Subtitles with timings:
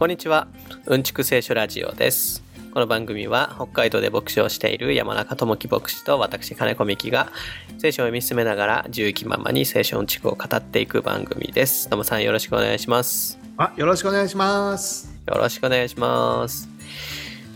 [0.00, 0.48] こんにちは。
[0.86, 2.42] うんちく聖書ラジオです。
[2.72, 7.30] この番組は北海道で牧師をしている山中智樹牧師と私金子美希が
[7.76, 11.90] 聖書を読み進めながら自由気ままに聖書うんちくを語っていく番組です。
[11.90, 13.38] どうもさんよろしくお願いします。
[13.58, 15.12] あ、よろしくお願いします。
[15.26, 16.66] よろしくお願いします。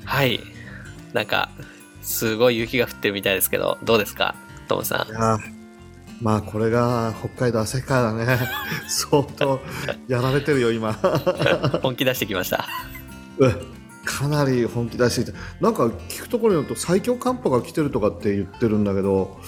[0.05, 0.39] はい。
[1.15, 1.49] なんか、
[2.03, 4.35] すごい雪が降ってるみたいですけど、どうですか？
[4.69, 5.64] トムさいやー
[6.21, 8.39] まあこれが北海道旭川だね。
[8.89, 9.61] 相当
[10.09, 10.91] やられてるよ今。
[10.91, 10.95] ん。
[11.83, 12.67] 本気出してきました。
[13.39, 19.39] うんかなり本気出していて、なんか聞くところによると最強寒波が来てるとかって言ってるんだけど、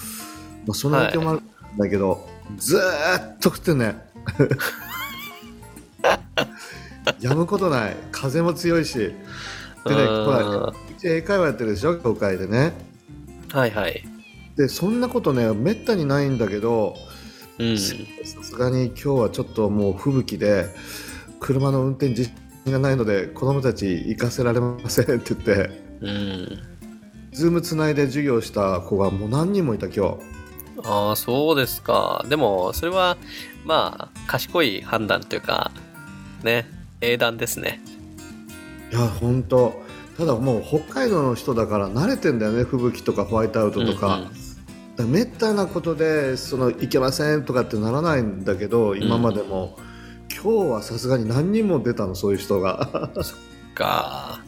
[0.65, 1.43] まあその影響もあるん
[1.77, 3.95] だけど、ずーっと降ってんね。
[7.21, 7.95] やむことない。
[8.11, 8.97] 風も強いし。
[8.97, 9.15] でね、
[9.85, 10.73] ほら、
[11.03, 12.73] 英会話やってるでしょ、教会でね。
[13.51, 14.03] はいはい。
[14.57, 16.95] で、そんなことね、めったにないんだけど、
[17.59, 17.77] うん。
[17.77, 17.95] さ
[18.43, 20.65] すがに今日はちょっともう吹雪で
[21.39, 22.25] 車の運転自
[22.65, 26.59] 信がないので子供たち行かせられませんって言ってうん。
[27.31, 30.17] ズームつないで授業した子がもう何人もいた今日
[30.83, 32.23] ああ、そうですか。
[32.29, 33.17] でも、それは、
[33.65, 35.71] まあ、賢い判断というか、
[36.43, 36.67] ね、
[37.01, 37.81] 英断ですね。
[38.91, 39.81] いや本当
[40.17, 44.46] ただもう北海道の人だから慣れてんだよね吹雪とかホワイトアウトとか,、うんうん
[45.05, 49.77] めったなことでその行けませんとかってならないんだけど今までも、
[50.31, 53.11] 今日はさすがに何人も出たのそういう人が。
[53.75, 54.39] か。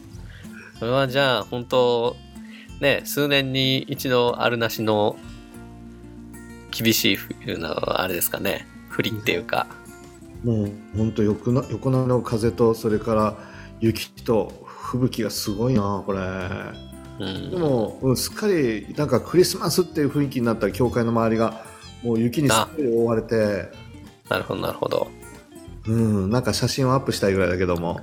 [0.78, 2.16] それはじゃあ、本当
[2.80, 5.16] ね、数年に一度あるなしの
[6.70, 9.66] 厳しい冬の、あれですかね、降りっていうか。
[10.42, 13.36] もう本当横な横の風とそれから
[13.80, 16.18] 雪と吹雪がすごいなこれ
[17.20, 21.64] うんでも、うん、すっかりなんかクリスマスっていう雰囲気になった教会の周りが
[22.02, 23.68] もう雪にすっかり覆われて
[24.30, 25.08] なるほど、なるほど。
[25.86, 28.00] うんなんか写真をアップしたいぐらいだけども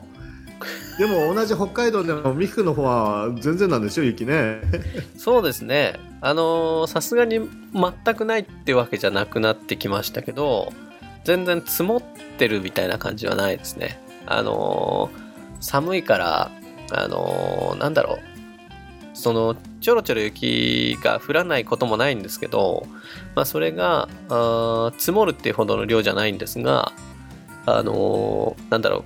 [0.97, 4.61] でも同じ北海道でも三福の方は全然なんですよ雪ね
[5.17, 5.99] そうですね。
[6.21, 7.39] あのーさすがに
[7.73, 10.73] 全くないってわけじゃなくなってきましたけど、
[11.23, 12.01] 全然積もっ
[12.37, 14.01] てるみたいな感じはないですね。
[14.25, 15.27] あのー
[15.59, 16.51] 寒いから、
[16.91, 18.36] あのーなんだろう。
[19.17, 22.85] その、ちょろちょろ雪が降らないこともないんですけど、
[23.35, 26.91] まあそれが、あー積もるっていうほどの量じゃないんですが、
[27.65, 29.05] あのーなんだろ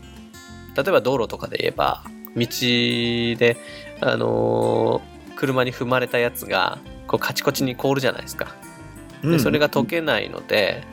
[0.73, 0.77] う。
[0.77, 2.03] 例えば道路とかで言えば、
[2.35, 3.57] 道で、
[4.01, 8.53] あのー車に踏まれたやつがこうカチコチに凍るじゃないですか。
[9.23, 10.83] でそれが溶けないので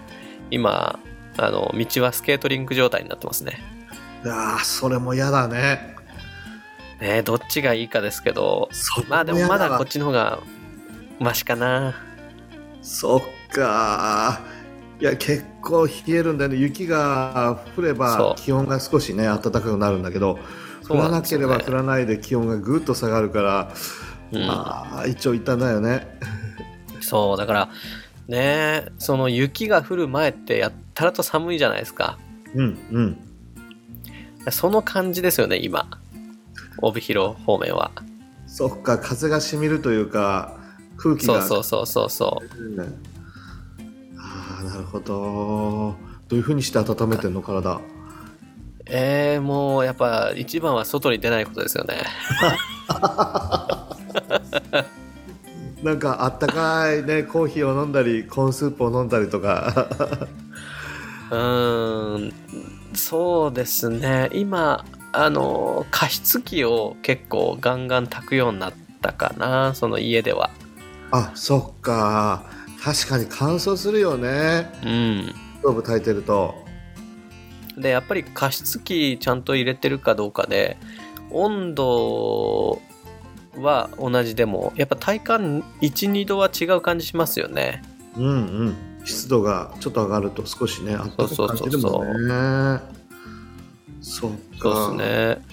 [0.50, 0.98] 今
[1.36, 3.58] あの道はスケートリンク状態になってますね。
[4.24, 5.96] いやーそれも嫌だね
[7.00, 8.68] ねどっちがいいかですけど
[9.08, 10.40] まあでもまだこっちの方が
[11.18, 11.94] マシかな。
[12.82, 13.22] そっ
[13.52, 14.40] か。
[15.00, 16.56] いや結構冷えるんだよね。
[16.56, 20.38] 雪が降れば気温が少しね暖かくなるんだけど
[20.88, 23.74] 降らなければ降らないで気温がぐっと下がるから、
[24.32, 24.46] うん。
[24.46, 26.18] まあ一応いたんだよね。
[27.00, 27.68] そうだから
[28.26, 32.18] ねその雪が降る前ってやったらと寒いじゃないですか。
[32.54, 33.18] うんうん。
[34.50, 35.88] その感じですよね今
[36.82, 37.90] 帯広方面は。
[38.46, 40.58] そっか風がしみるというか
[40.96, 41.42] 空気が。
[41.42, 42.46] そうそうそうそう
[44.18, 45.96] ああなるほど。
[46.28, 47.80] どういうふうにして温めてんの体？
[48.86, 52.02] えー、もうやっぱ一番は外に出ないことですよね。
[55.82, 59.88] なんかあったかいねコーヒーを飲んだりコーンスープを飲んだりとか。
[61.30, 62.32] うーん
[62.94, 64.30] そうですね。
[64.32, 70.50] 今あの加湿器を結構ガンガン炊くようになったかなその家では。
[71.10, 72.44] あそっか。
[72.82, 74.70] 確かに乾燥するよね。
[74.84, 75.34] うん。
[75.58, 76.54] ストーブ炊いてると。
[77.76, 80.76] でやっぱり加湿器ちゃんと入れてるかどうかで
[81.30, 82.80] 温度
[83.56, 87.82] は同じでもやっぱ体感12度は違う感じしますよね。
[88.16, 88.30] うんう
[88.70, 88.76] ん。
[89.04, 92.30] 湿度がちょっと上がると少しねあったかく感じるもんね。
[92.30, 92.97] そっそう
[94.58, 95.44] かですね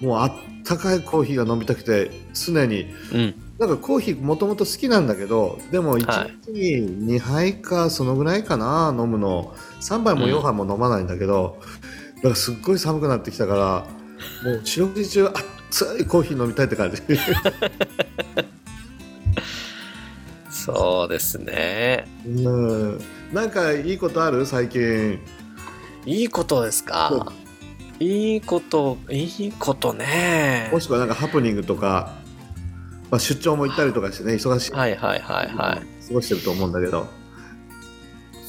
[0.00, 0.32] もうあっ
[0.64, 2.86] たかいコーヒーが飲みたくて常に。
[3.12, 3.34] うん。
[3.58, 6.02] なんかコーヒーもともと好きなんだけどでもはい。
[6.02, 9.54] 1日に2杯かそのぐらいかな飲むの。
[9.80, 11.60] 3杯も4杯も飲まないんだけど、
[12.16, 13.86] だからすっごい寒くなってきたか
[14.44, 15.28] らもう四六時中
[15.68, 17.02] 熱いコーヒー飲みたいって感じ。
[20.50, 22.06] そうですね。
[22.26, 23.00] うん。
[23.32, 24.46] なんかいいことある？
[24.46, 25.18] 最近。
[26.06, 27.30] いいことですか？
[28.00, 30.70] いいこといいことね。
[30.72, 32.14] もしくはなんかハプニングとか、
[33.10, 36.06] まあ、出張も行ったりとかしてね忙しい、はいはいはいはい。
[36.08, 37.06] 過ごしてると思うんだけど。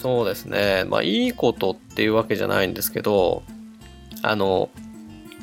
[0.02, 0.86] そうですね。
[0.88, 3.44] まあいいことっていうわけじゃないんですけど
[4.24, 4.70] あの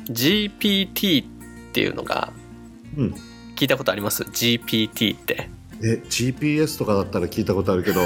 [0.07, 1.27] GPT っ
[1.71, 2.33] ていうのが
[2.97, 3.15] うん。
[3.55, 5.49] 聞いたことあります ?GPT って。
[5.83, 8.01] え GPS とかだったら聞いたことあるけど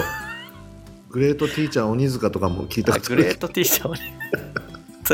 [1.10, 4.14] グレートティーチャー鬼塚とかも聞いたあことあるグレート T シャツね。
[4.56, 4.63] そ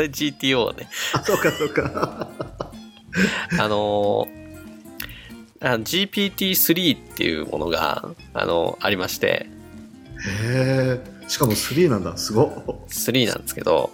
[0.00, 0.88] れ GTO ね。
[1.14, 2.28] あそうかそうか。
[3.58, 4.40] あのー
[5.62, 9.46] あの GPT-3 っていうものが、あのありまして、
[10.46, 12.16] へえしかも3なんだ。
[12.16, 12.48] すごっ。
[12.88, 13.90] 3なんですけど、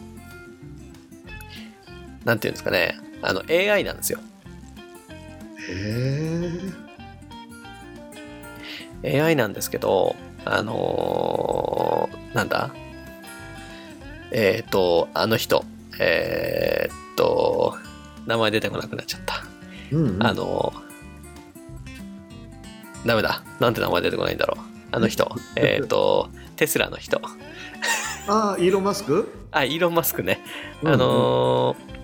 [2.24, 4.20] なんていうんですかね、あの AI なんですよ。
[5.68, 6.52] へ
[9.02, 10.14] え AI なんですけど、
[10.44, 12.70] あのーなんだ？
[14.30, 15.64] えっ、と、あの人、
[15.98, 17.76] えっ、と、
[18.26, 19.44] 名前出てこなくなっちゃった。
[19.92, 20.86] うん、うん、あのー
[23.06, 23.42] ダメだ。
[23.60, 24.60] なんて名前出てこないんだろう。
[24.90, 27.20] あの人、 えっと、テスラの人。
[28.28, 30.40] あイーロン・マスクあ、イーロン・マスクね。
[30.82, 31.96] うんうんあのー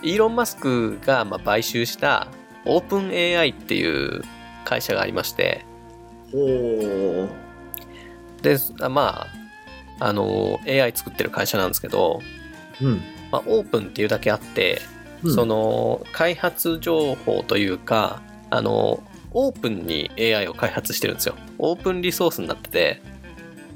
[0.00, 2.28] イーロン・マスクがまあ買収した
[2.64, 4.22] オープン AI っていう
[4.64, 5.64] 会社がありまして、
[8.42, 9.26] で、あま
[9.98, 12.20] あ、あのー AI 作ってる会社なんですけど、
[12.82, 14.80] うん、まあ、オープンっていうだけあって、
[15.22, 19.02] うん、その開発情報というか、あの
[19.32, 21.34] オープンに AI を開発してるんですよ。
[21.58, 23.02] オープンリソースになってて、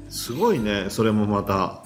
[0.09, 1.83] すごいねそれもまた。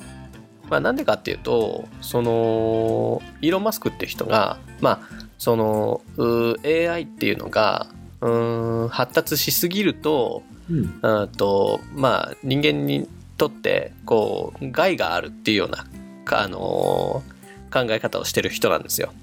[0.69, 7.87] まあ、なんでかっていうと、その、イーロン・マスクっていう人が、まあ、その、う AI っていうのが、
[8.21, 10.99] うーん、発達しすぎると、うん。
[11.01, 15.85] うんと、まあ、人間にとって、こう、害があるっていうような、か
[16.35, 17.37] あのー
[17.71, 19.13] 考え方をしてる人なんですよ。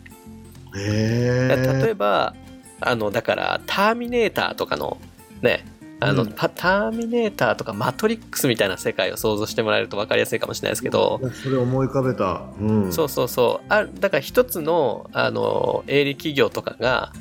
[0.77, 2.35] へ例ええば、
[2.81, 4.99] あの、だから、ターミネーターとかの、
[5.43, 5.65] ね、
[6.01, 6.33] あの、うん。
[6.33, 13.73] パターミネーターとかマトリックスみたいな世界を想像してもらえると分かりやすいかもしれないですけど、それ思い浮かべた、うん、そうそうそう。
[13.73, 17.13] あだから一つのあの営利企業とかが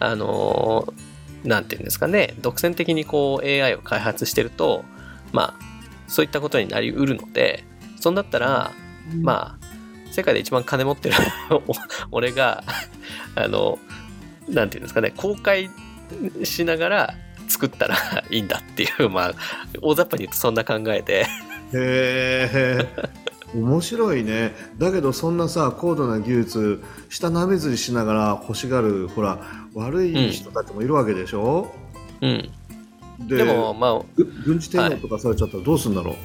[0.00, 0.92] あの
[1.44, 4.84] なんていうんですかね独占的にこう AI を開発してると
[5.32, 5.64] まあ
[6.08, 7.64] そういったことになりうるので
[8.00, 8.72] そんだったら
[9.20, 9.66] まあ
[10.10, 11.16] 世界で一番金持ってる
[11.50, 11.62] お
[12.16, 12.64] 俺が
[13.34, 13.78] あの
[14.48, 15.70] なんていうんですかね公開
[16.44, 17.14] しながら
[17.48, 17.96] 作ったら
[18.30, 19.34] いいんだっていうまあ
[19.80, 21.26] 大雑把に言うとそんな考えでへ
[21.74, 22.88] え
[23.54, 24.54] 面白いね。
[24.78, 29.40] だけどそんなさ高度な技術下なめずりしながら欲しがるほら
[29.74, 31.70] 悪い人たちもいるわけでしょ、
[32.22, 32.50] うん。
[33.20, 36.16] ででもまあぐ軍事転用とかされちゃったらどうするんだろう、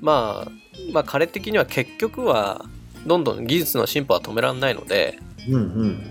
[0.00, 0.50] まあ、
[0.92, 2.64] まあ彼的には結局は
[3.06, 5.18] どんどん技術の進歩は止められないので
[5.48, 6.06] うんうん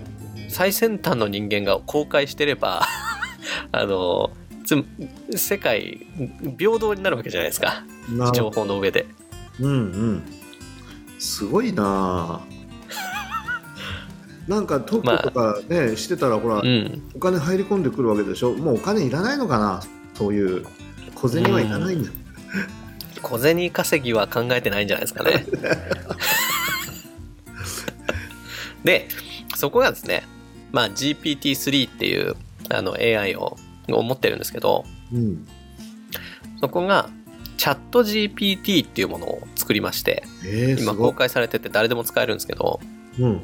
[0.48, 2.82] 最先端の人間が公開してれば
[3.72, 4.30] あの
[4.64, 4.84] つ
[5.36, 6.06] 世界
[6.58, 7.84] 平等になるわけじゃないですか。
[8.08, 9.06] な情報の上で。
[9.58, 10.22] うんうん。
[11.18, 11.82] すごいな。
[11.84, 12.40] あ
[14.46, 17.02] なんか特許とかね、してたらほら、うん。
[17.14, 18.52] お金入り込んでくるわけでしょ。
[18.52, 19.82] もうお金いらないのかな。
[20.14, 20.64] そういう
[21.14, 22.10] 小銭はいらないんだ、
[23.20, 25.46] 小銭稼ぎは考えてないんじゃないですかね。
[28.84, 29.08] で
[29.56, 30.24] そこがですね、
[30.72, 32.36] まあ、GPT-3 っていう
[32.70, 33.56] あの AI を
[33.90, 35.46] を持ってるんですけどうん。
[36.60, 37.10] そこが
[37.56, 42.80] チャット GPT っていうものを作りましてえー、す今公開されてて誰でも使えるんですけど
[43.18, 43.40] うん、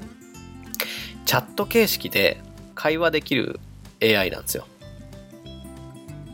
[1.25, 2.41] チャット形式で
[2.75, 3.59] 会話できる
[4.01, 4.67] AI なんですよ。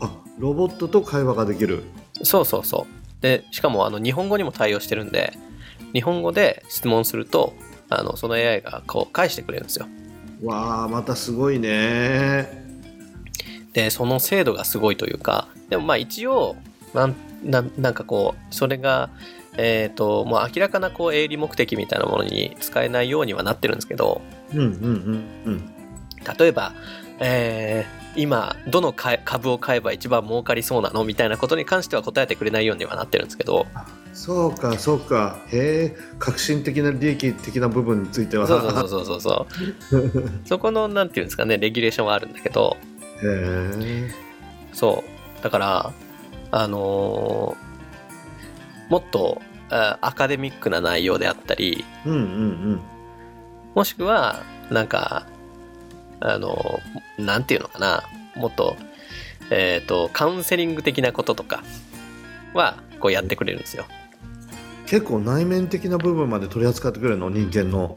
[0.00, 1.84] あロボットと会話ができる。
[2.22, 5.32] そうそうそうでしかもあの日本語にも対応してるんで
[5.94, 7.54] 日本語で質問すると
[7.88, 9.86] あのその AI がこう返してくれるんですよ。
[10.42, 12.62] わあまたすごいね。
[13.72, 16.56] でその精度がすごいというかでもまあ一応
[16.92, 17.14] なん
[17.44, 19.08] なんなんかこうそれが
[19.56, 25.74] えっ、ともう明らかなこう営利目的みたいなものに使えないようにはなってるんですけどうんうんうんうん。
[26.38, 26.72] 例えば、
[27.20, 33.66] えー今どのか株を買えば一番儲かりそうなのみたいなことに関しては答えてくれないようにはなってるんですけど。
[34.12, 35.38] そうかそうか。
[35.48, 38.46] へえ革新的な利益的な部分については。
[38.46, 39.46] そうそうそうそうそ
[39.90, 40.30] う。
[40.44, 42.76] そこのなんていうんですかねレギュレーションはあるんだけど。
[43.22, 44.10] へえ。
[44.72, 45.02] そ
[45.40, 45.42] う。
[45.42, 45.92] だから
[46.50, 47.72] あのー
[48.90, 49.40] もっと
[49.70, 51.82] あアカデミックな内容であったり。
[52.04, 52.80] うんうん。
[53.74, 55.26] もしくはなんか
[56.24, 58.02] あのーなんていうのかな。
[58.36, 58.76] もっと
[59.50, 61.62] えっ、とカウンセリング的なこととか
[62.54, 63.84] はこうやってくれるんですよ。
[63.88, 64.02] うん
[64.84, 67.30] 結構内面的な部分まで取り扱ってくれるの？
[67.30, 67.96] 人間の。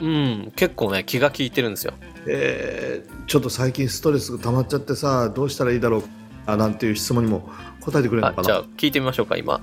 [0.00, 0.52] うん。
[0.56, 1.92] 結構ね気が利いてるんですよ。
[2.26, 6.02] えーちょっと最近ストレスが溜まっちゃってさどうしたらいいだろう？
[6.46, 7.48] あなんていう質問にも
[7.82, 8.40] 答えてくれるのかな？
[8.40, 9.60] あじゃあ聞いてみましょうか今。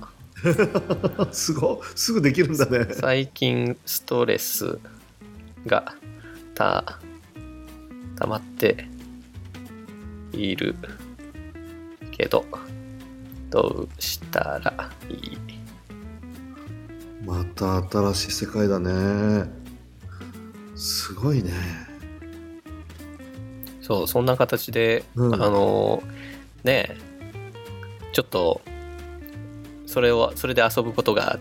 [1.32, 1.78] すごい。
[1.94, 2.86] すぐできるんだね。
[2.92, 4.78] 最近ストレス
[5.66, 5.94] が
[6.54, 6.98] た
[8.18, 8.88] 溜まって
[10.32, 10.74] いる
[12.10, 12.44] けど
[13.50, 15.38] どうしたらいい？
[17.24, 19.48] また新しい世界だね。
[20.74, 21.52] すごいね。
[23.80, 25.34] そうそんな形で、うん。
[25.34, 26.02] あの
[26.64, 26.96] ねえ
[28.12, 28.60] ちょっと
[29.86, 31.38] それをそれで遊ぶことが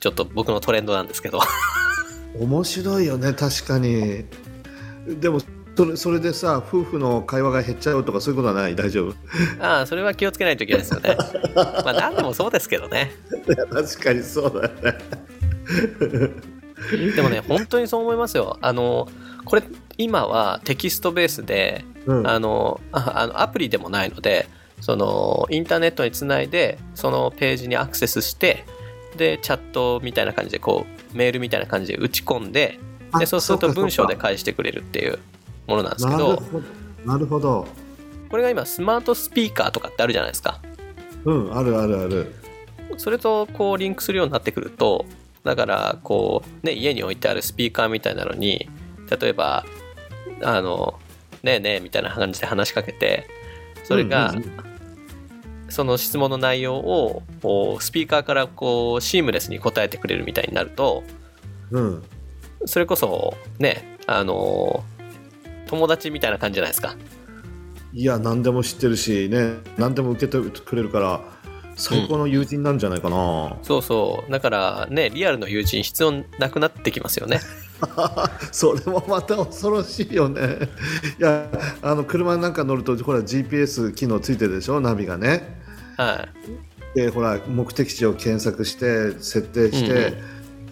[0.00, 1.40] ちょっと僕のトレンドなんですけど。
[2.38, 4.24] 面白いよね確かに。
[5.20, 5.40] でも
[5.76, 8.74] それそれでさ夫婦の会話が減っちゃうとかそういうことはない？
[8.74, 9.14] 大丈夫？
[9.60, 11.16] ああそれは気をつけないといけないですよね。
[11.54, 13.12] まあ何でもそうですけどね。
[13.70, 14.98] 確かにそうだよね。
[17.14, 18.56] でもね本当にそう思いますよ。
[18.62, 19.08] あの
[19.44, 19.62] これ
[19.98, 22.26] 今はテキストベースでうん。
[22.26, 24.48] あのああのアプリでもないので
[24.80, 28.64] そのインターネットにつないでそのページにアクセスして
[29.16, 32.78] でチャットみたいな感じでこうメールみたいな感じで打ち込んで
[33.18, 33.74] であそうするとか。
[33.74, 35.18] 文章で返してくれるっていう
[35.66, 36.64] ものなんですけどほど
[37.04, 37.66] なるほど。
[38.28, 40.60] これが今スマートスピーカーとかってあるじゃないですか。
[41.24, 42.34] うんあるあるある。
[42.96, 45.06] それとこうリンクするようになってくると
[45.44, 48.68] だからこうね家に置いてあるスピーカーみたいなのに
[49.20, 49.64] 例えば
[50.42, 50.98] あの
[51.42, 53.28] ねえねえみたいな感じで話しかけて
[53.84, 54.34] それが、
[55.68, 61.04] その質問の内容をこうスピーカーからこうシームレスに答えてくれるみたいになると
[61.70, 62.02] うん。
[62.64, 64.82] それこそねあの
[65.66, 66.96] 友達みたいな感じじゃないですか。
[67.92, 71.20] いや何でも知ってるしね何でも受け取ってくれるから
[71.76, 74.32] 最高の友人なんじゃないかな、そうそう。
[74.32, 77.40] だからねリアルの友人必要なくなってきますよね。
[78.50, 80.70] それもまた恐ろしいよね。
[81.18, 81.48] いや
[81.82, 84.80] あの車なんか乗るとほら GPS 機能ついてるでしょ？
[84.80, 85.60] ナビがね。
[85.98, 86.26] は
[86.94, 86.98] い。
[86.98, 90.14] でほら目的地を検索して設定しうんうて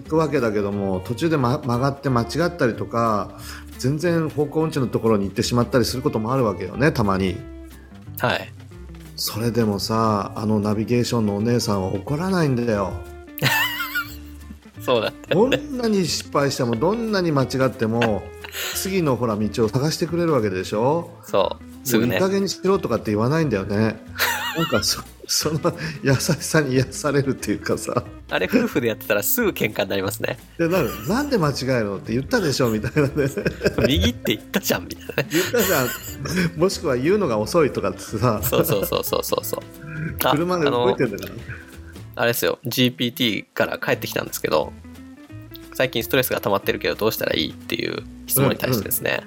[0.05, 3.39] 行くわけだけども、途中で、ま、曲がって間違ったりとか
[3.85, 7.37] 全然方向音痴のところに行ってしまったりすることもあるわけよねたまに。
[8.19, 8.51] はい。
[9.15, 12.95] それでもさあのナビゲーションのお姉さんは怒らないんだよ。
[14.81, 18.23] そうだってどんなに失敗してもどんなに間違っても
[18.75, 21.11] 次のほら道を探してくれるわけでしょ？
[21.25, 22.15] そうすぐね。
[22.15, 24.01] いい加減にしろとかって言わないんだよね。
[24.57, 25.03] なんかそ
[25.35, 25.61] その
[26.03, 28.05] 優しさに癒されるっていうかさ。
[28.31, 30.39] あれ夫婦でやってたらすぐ喧嘩になりますね。
[30.59, 33.29] でなるなんで間違えるのって言ったでしょみたいなね。
[33.89, 35.29] 右って言ったじゃんみたいなね。
[35.31, 36.59] 言ったじゃん。
[36.59, 38.41] もしくは言うのが遅いとかってさ。
[38.43, 39.61] そうそうそうそうそうそう。
[40.25, 41.33] あ車で動いてんだから。
[42.17, 42.61] あれですよ。
[42.65, 44.73] GPT から帰ってきたんですけど
[45.75, 49.25] 最近ストレスが溜まってるけどどうしたらいいっていう質問に対してですね、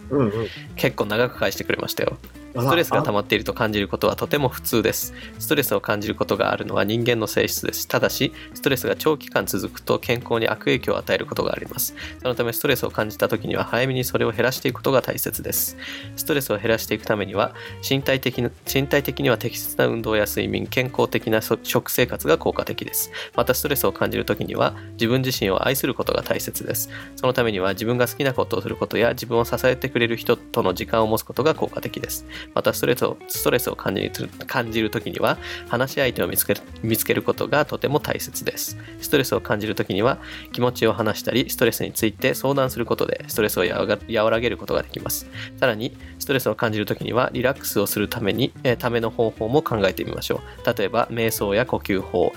[0.78, 2.18] 結構長く返してくれましたよ
[2.62, 5.14] ストレスが溜まっていると感じることはとても普通です。
[5.40, 7.88] ストレスを感じることがあるのは人間の性質です。
[7.88, 11.96] ただし、ストレスが長期間続くと健康に悪影響を与えることがあります。
[12.22, 15.78] そのためストレスを感じた時には早めにそれを減らしていくことが大切です。
[16.16, 17.54] ストレスを減らしていくためには
[17.88, 23.12] 身体的な身体的には適切な運動や睡眠、健康的なそ食生活が効果的です。
[23.36, 26.90] またストレスを感じる時には自分自身を愛することが大切です。
[27.16, 32.26] そのためには自分が好きなことをすることや自分を支えてくれる人との時間を持つことが効果的です。
[32.54, 34.12] またストレスをストレスを感じる
[34.48, 35.38] 感じる時には
[35.70, 38.78] 話し相手を見つける見つけることがとても大切です。
[39.02, 40.20] ストレスを感じる時には
[40.52, 45.28] 気持ちを話したりストレスについて相談することでストレスを和らげることができます。
[45.60, 50.78] さらにストレスを感じる時にはリラックスをするために、えための方法も考えてみましょう。
[50.78, 52.34] 例えば瞑想や呼吸法、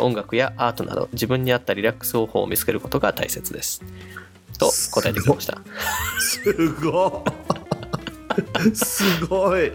[0.00, 3.82] 音楽やアートなど自分に合ったリラックス方法を見つけることが大切です。
[4.58, 5.58] と答えてくれました。
[6.18, 7.24] すご
[7.54, 7.60] い
[8.74, 9.72] すごい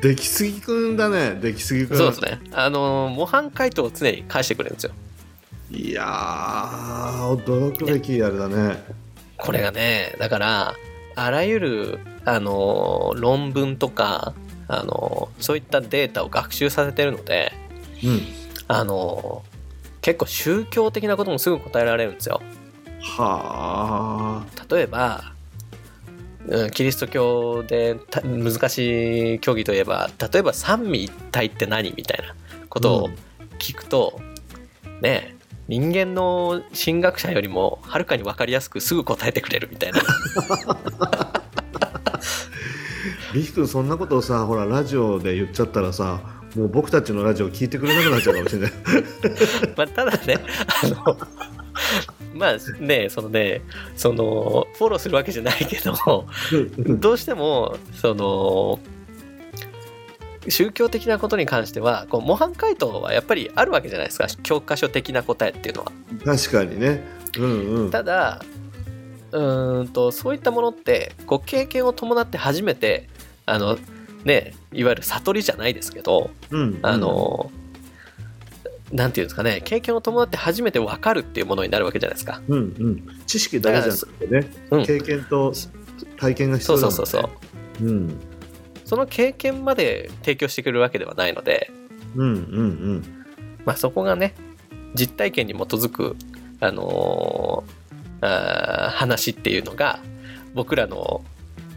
[0.00, 2.40] 出来すぎくんだね出来すぎくんそうですね。
[2.52, 4.92] あのー模範回答を常に返してくれるんですよ。
[5.70, 8.82] いやー驚くべきあれだね
[9.36, 10.74] これがね、だから、
[11.14, 14.34] あらゆる、あのー論文とか、
[14.68, 17.52] あのーそういったデータを学習させてるので、
[18.02, 18.20] うん
[18.68, 19.58] あのー
[20.00, 22.40] 結構宗教的なこともすぐ答えられるんですよ。
[23.00, 25.32] はあ例えば、
[26.48, 32.34] うんキリスト教でた難しい教義といえば例えば三位一体って何みたいな
[32.68, 33.08] ことを
[33.58, 34.20] 聞くと、
[35.00, 35.38] ねえ
[35.68, 40.00] 人間の神学者よりもはるかに分かりやすくすぐ答えてくれるみたいな。
[43.34, 46.20] リヒ君そんなことをさほらラジオで言っちゃったらさ
[46.56, 48.72] もう僕たちのラジオ聞いてくれなくなっちゃうかもしれない。
[49.76, 50.38] まあただね
[50.82, 51.18] あの
[52.38, 53.62] まあねそのね
[53.96, 56.26] そのフォローするわけじゃないけど
[56.88, 58.78] どうしてもその
[60.48, 65.92] 宗教的なことに関してはこう模範解答はやっぱりあるわけじゃないですか教科書的な答えっていうのは。
[66.24, 67.02] 確かにね。
[67.36, 67.90] うんうん。
[67.90, 68.42] ただ
[69.32, 73.08] うーんとそういったものってこう経験を伴って初めて
[73.44, 73.78] あの
[74.24, 76.78] ねいわゆる悟りじゃないですけどうん。
[76.82, 77.50] あの、
[78.92, 82.40] なんていうんですかね経験を伴って初めて分かるっていうものになるわけじゃないですか。
[82.48, 83.08] うんうん。
[83.26, 84.86] 知識だけじゃなくてね、うん。
[84.86, 85.52] 経験と
[86.16, 87.30] 体験が必そう要だもんねそうそう
[87.80, 87.86] そう。
[87.86, 88.20] うん。
[88.84, 91.70] その経験まで提供してくれるわけではないので、
[92.16, 93.24] うんうん
[93.66, 94.34] まあ、そこがね
[94.94, 96.16] 実体験に基づく、
[96.60, 97.78] あのー
[98.20, 100.00] あー話っていうのが
[100.54, 101.22] 僕らの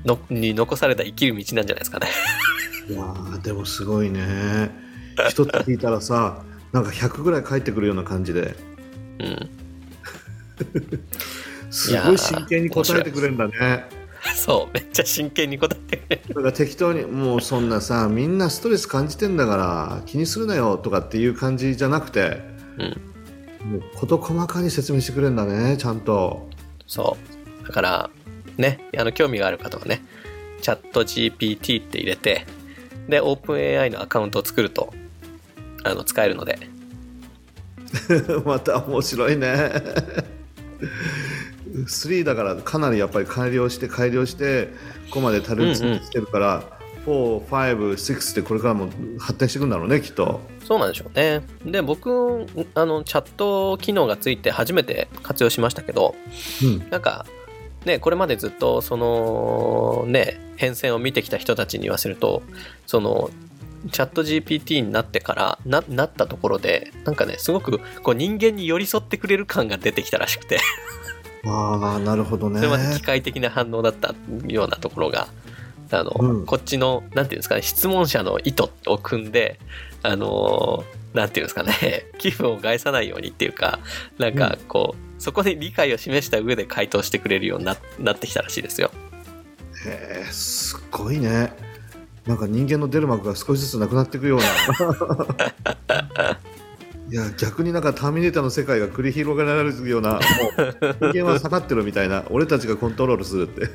[0.05, 2.07] のに残された生きる道なんじゃないですかね。
[2.89, 4.71] うんいやーでもすごいね。
[5.29, 8.55] 一つ聞いたらさなんか100ぐらい返ってくるような感じで。
[9.19, 9.49] うん、
[11.69, 13.85] すごい真剣に答えてくれるんだね。
[14.35, 16.53] そうめっちゃ真剣に答えてくれる。
[16.53, 22.41] 適当にもうそんなさみんなストレス感じてんだから気にするなよとかっていう感じじゃなくて、
[23.63, 26.47] もう事細かに説明してくれるんだねちゃんと。
[26.87, 27.17] そ
[27.63, 27.67] う。
[27.67, 28.09] だから
[28.57, 30.01] ねあの興味がある方はね
[30.61, 32.45] チャット GPT って入れて
[33.07, 34.93] で OpenAI のアカウントを作ると
[35.83, 36.59] あの使えるので。
[38.45, 39.71] また面白いね。
[41.85, 44.67] 3だからかなりやっぱり改良して改良して
[45.09, 46.63] ここまでたどり着いてるから、
[47.05, 50.41] 456ってこれからも発展していくんだろうねきっと。
[50.65, 51.41] そうなんでしょうね。
[51.65, 52.45] で僕
[52.75, 56.15] あのチャット機能がついて初めて活用しましたけど
[56.63, 56.89] うん。
[56.89, 57.25] なんか
[57.85, 62.43] ねこれまでずっとそのね変遷を見てきた人たちに言わせると
[62.85, 63.31] その
[63.91, 70.59] チャット GPT になってからななったところでなんかねすごくこう人間に寄り添ってくれる感が出てきたらしくて。
[71.43, 72.59] ああなるほどね。
[72.59, 74.13] それまで機械的な反応だった
[74.45, 75.27] ようなところが
[75.89, 76.45] あの、うん。
[76.45, 79.59] こっちのなんていうんですかね質問者の意図を組んで
[80.03, 83.79] あのなんていうんですかね 気分を害さないようにっていうか
[84.19, 88.91] なんかこう、そこで理解を示した上で回答してくれるようにななってきたらしいですよ。
[89.85, 91.70] へえすごいね
[92.31, 94.45] なんか人間の出る幕が少しずつなくなっていくような。
[97.11, 100.21] いや逆になんかターミネーターの世界が繰り広げられるようなもう
[101.11, 103.65] 人間は下がってるみたいな俺たちがコントロールするって。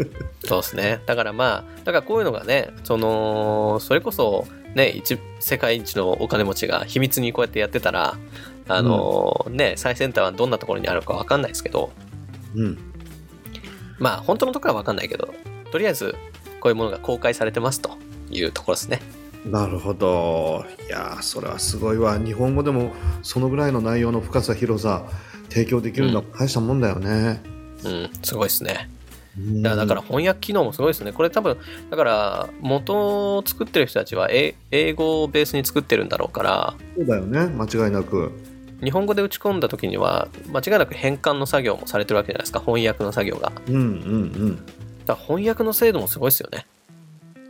[0.48, 1.02] そうですね。
[1.04, 8.16] だからまあ、だからこういうのがね、その、それこそ、ね、一世界一のお金持ちが秘密にこうやってやってたら、
[8.66, 11.90] あのね、最先端はどんなところにあるかわかんないですけど、
[12.54, 12.78] うん。
[13.98, 15.34] まあ、本当のところはわかんないけど、
[15.70, 16.14] とりあえず、
[16.60, 17.96] こういうものが公開されてますと
[18.30, 19.00] いうところですね。
[19.44, 20.64] なるほど。
[20.88, 22.18] いやーそれはすごいわ。
[22.18, 25.04] 日本語でもそのぐらいの内容の深さ広さ
[25.48, 27.40] 提供できるのは大したもんだよね、
[27.84, 28.90] うん、すごいですね。
[29.38, 29.56] うん。
[29.58, 31.12] いやだから翻訳機能もすごいですね。
[31.12, 31.56] これ多分、
[31.90, 37.46] だから、元を作ってる人たちは英英語をベースに作ってるんだろうから、そうだよね。
[37.46, 38.32] 間違いなく。
[38.82, 42.60] 日本語で打ち込んだ時には間違いなく変換の作業もされてるわけじゃないですか。
[42.60, 43.50] 翻訳の作業が。
[43.50, 43.82] だかうんうん。
[43.82, 43.86] う
[44.48, 44.66] ん
[45.06, 46.66] ら翻訳の精度もすごいですよね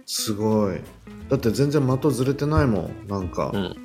[0.06, 0.80] すごい。
[1.28, 3.50] だって全然的ずれてないもんなんか。
[3.52, 3.76] う、ん。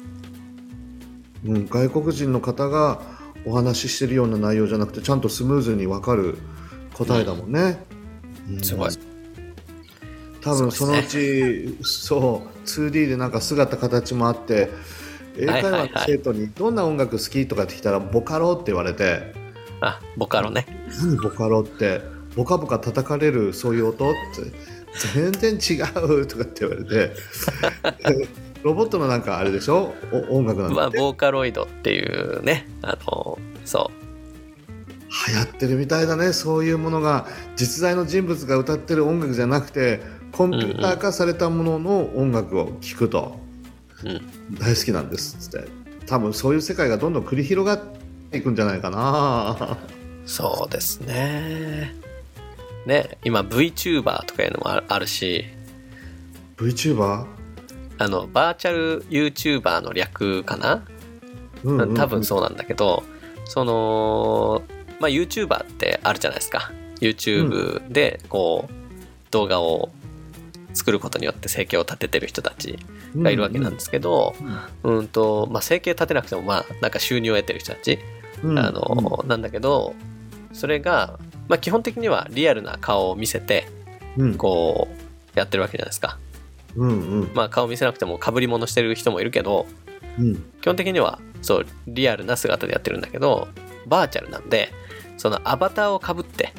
[1.43, 3.01] うん、外国人の方が
[3.45, 6.37] お話ししてるような内容じゃなくてちゃんとスムーズに分かる
[6.93, 7.83] 答えだもんね、
[8.47, 8.63] うん。
[8.63, 8.91] すごい。
[10.41, 14.69] 多分そのうちそう,、2D でなんか姿形もあって
[15.37, 19.33] 英会話の生徒に「どんな音楽好き?」とかって来たら「ボカロ」って言われて。
[19.81, 20.67] あボカロね
[21.01, 22.01] 「何ボカロって。
[22.35, 24.53] ボカボカ叩かれるそういう音?」って
[25.13, 27.13] 「全然違う」とかって言われて
[28.63, 29.93] ロボットのなんかあれでしょ？
[30.11, 33.91] お音楽なんまあボーカロイドっていうねあのそ
[35.27, 36.31] 流行ってるみたいだね。
[36.31, 39.99] そういうものが実在の人物が歌ってる音楽じゃなくて
[40.31, 43.39] コンピューター化されたものの音楽を聴くと。
[44.03, 44.21] う、うん、
[44.57, 45.67] 大好きなんですって。
[46.07, 47.79] 多分そういう世界がどんどん繰り広がっ
[48.31, 49.77] ていくんじゃないかな。
[50.25, 51.93] そうですね
[52.85, 55.45] ね今 VTuber とかいうのもあるし
[56.57, 57.25] VTuber?
[57.97, 60.83] あのバーチャル YouTuber の略かな？
[61.63, 61.95] うんうんうん。
[61.95, 63.03] 多分そうなんだけど、
[63.45, 64.63] その、
[64.99, 66.71] まあ、YouTuber ってあるじゃないですか。
[66.99, 68.73] YouTube でこう
[69.29, 69.91] 動画を
[70.73, 72.79] 作ることによって生計を立ててる人たち
[73.15, 74.33] がいるわけなんですけど、
[74.83, 75.07] うん。
[75.07, 77.99] とまあ、生計立てなくてもまあなんか収入を得てる人たち、
[78.41, 78.57] うん。
[78.57, 79.93] あのなんだけど
[80.53, 81.19] それが、
[81.51, 83.67] まあ、基本的にはリアルな顔を見せて
[84.17, 84.35] うん。
[84.35, 84.87] こ
[85.35, 86.17] うやってるわけじゃないですか、
[86.77, 86.93] うんう
[87.25, 87.31] ん。
[87.33, 89.67] まあ、顔見せなくてもかぶり物してる人もいるけど
[90.17, 90.35] うん。
[90.61, 93.49] 基本的にはそうリアルな姿でやってるんだけど
[93.85, 94.71] バーチャルなんで
[95.17, 96.53] そのアバターをかぶって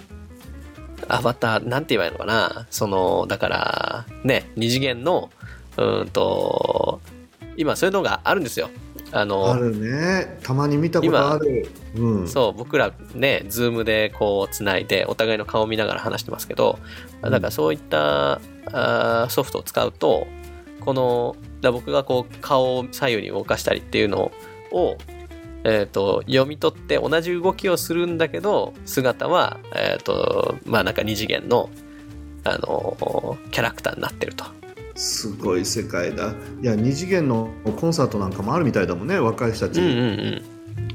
[1.08, 2.66] アバターなんて言えばいいのかな？
[2.70, 5.30] そのだからね二次元の
[5.78, 7.00] うーんと
[7.56, 8.68] 今そういうのがあるんですよ
[9.12, 10.38] あのあるね。
[10.42, 11.68] たまに見たことある。
[11.94, 12.28] うん。
[12.28, 16.78] そう僕らねズームでこうつないでお互いの顔を見ながら話してますけど
[17.20, 18.40] だからそういった
[18.72, 20.26] あーソフトを使うと
[20.80, 24.32] この僕がこう顔を左右に動かしたりっていうの
[24.72, 24.96] を、
[25.64, 31.70] えー、と読み取って同じ動きをするんだけど姿は、えーとまあ、なんか二次元の、
[32.44, 34.44] あのキャラクターになってると。
[34.94, 36.34] すごい世界だ。
[36.62, 37.50] いや二次元の
[37.80, 40.42] コンサートなんかもあるみたいだもんね若い人たち、うんうん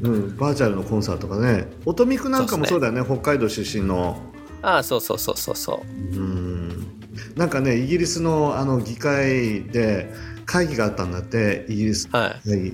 [0.01, 0.13] うん。
[0.13, 1.67] うんバーチャルのコンサートとかね。
[1.85, 3.03] 音ミクなんかもそうだよね。
[3.03, 4.21] 北海道出身の。
[4.61, 5.83] ああそうそうそうそうそ
[6.13, 6.17] う。
[6.17, 6.87] うん。
[7.35, 10.11] なんかねイギリスのあの議会で
[10.45, 12.73] 会議があったんだってイギリスはい。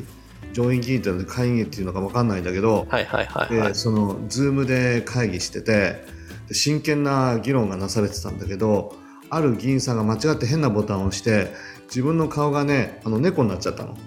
[0.53, 3.67] 上院議員っていうので会議っていうのか分かんないんだけど、はいはいはいはい。
[3.69, 6.05] でその Zoom で会議してて
[6.47, 8.95] で真剣な議論がなされてたんだけど
[9.35, 11.53] ある議員さんが間違って変なボタンを押して
[11.85, 13.97] 自分の顔がねあの猫になっちゃったの。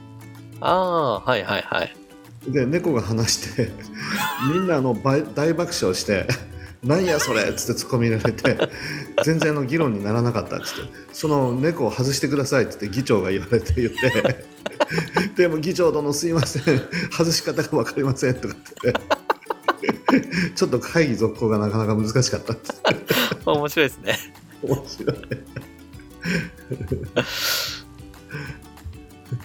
[0.60, 1.96] ああはいはいはい
[2.48, 3.70] で猫が話して
[4.52, 6.26] みんなあの大爆笑して
[6.82, 8.68] 「なんやそれ!」っつって突っ込み入れられて
[9.24, 14.44] 全然あの議論にならなかったっつって「その猫を外してください」っつって議長が言われて言って
[15.36, 18.94] 「でも議長殿すいません外し方が分かりません」とかって
[20.54, 22.96] ちょっと会議続行がなかなか難しかったっつって
[23.44, 25.16] 面白いですね面白い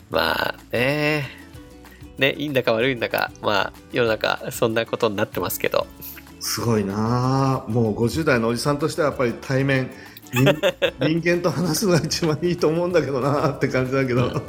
[0.10, 1.30] まあね
[2.17, 5.88] ねいいんだか悪いんだかまあ世の中そんなことになってますけど。
[6.39, 7.71] すごいなあ。
[7.71, 9.91] もう50代のおじさんとしてはやっぱり対面
[10.34, 10.43] 人
[11.21, 14.41] 人間と話すのが一番いいと思うんだけどなあって感じだけど、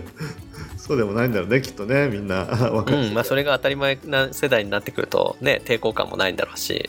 [0.78, 2.44] そうでもないんだろうねきっとねみんな。
[2.44, 6.88] うんまあそれが当たり前な世代になってくるとね抵抗感もないんだろうし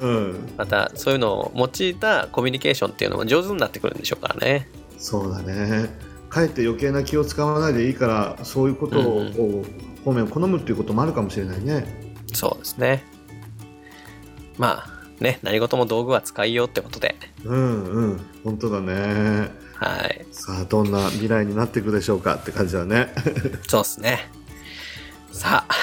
[0.00, 4.68] うん、またそういうのを用いたコミュニケーションっていうのも上手になってくるんでしょうからね。
[4.98, 5.88] そうだね。
[6.28, 9.88] かえって余計な気を使わないでいいからそういうことを、うん。
[10.04, 11.86] 方面を好むっていうこともあるかもしれないね。
[12.32, 13.04] そうですね。
[14.56, 17.16] まあね何事も道具は使いようってことで。
[17.44, 18.20] うんうん。
[18.44, 19.50] 本当だね。
[19.74, 20.26] はい。
[20.30, 23.12] さあどんな未来になっていくでしょうかって感じだね。
[23.68, 24.30] そうですね。
[25.32, 25.74] さあ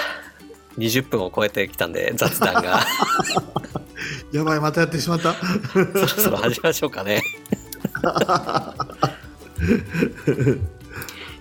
[0.78, 2.82] 20分を超えてきたんで雑談が。
[4.32, 5.34] やばいまたやってしまった。
[5.34, 7.22] そろそろ始めましょうかね。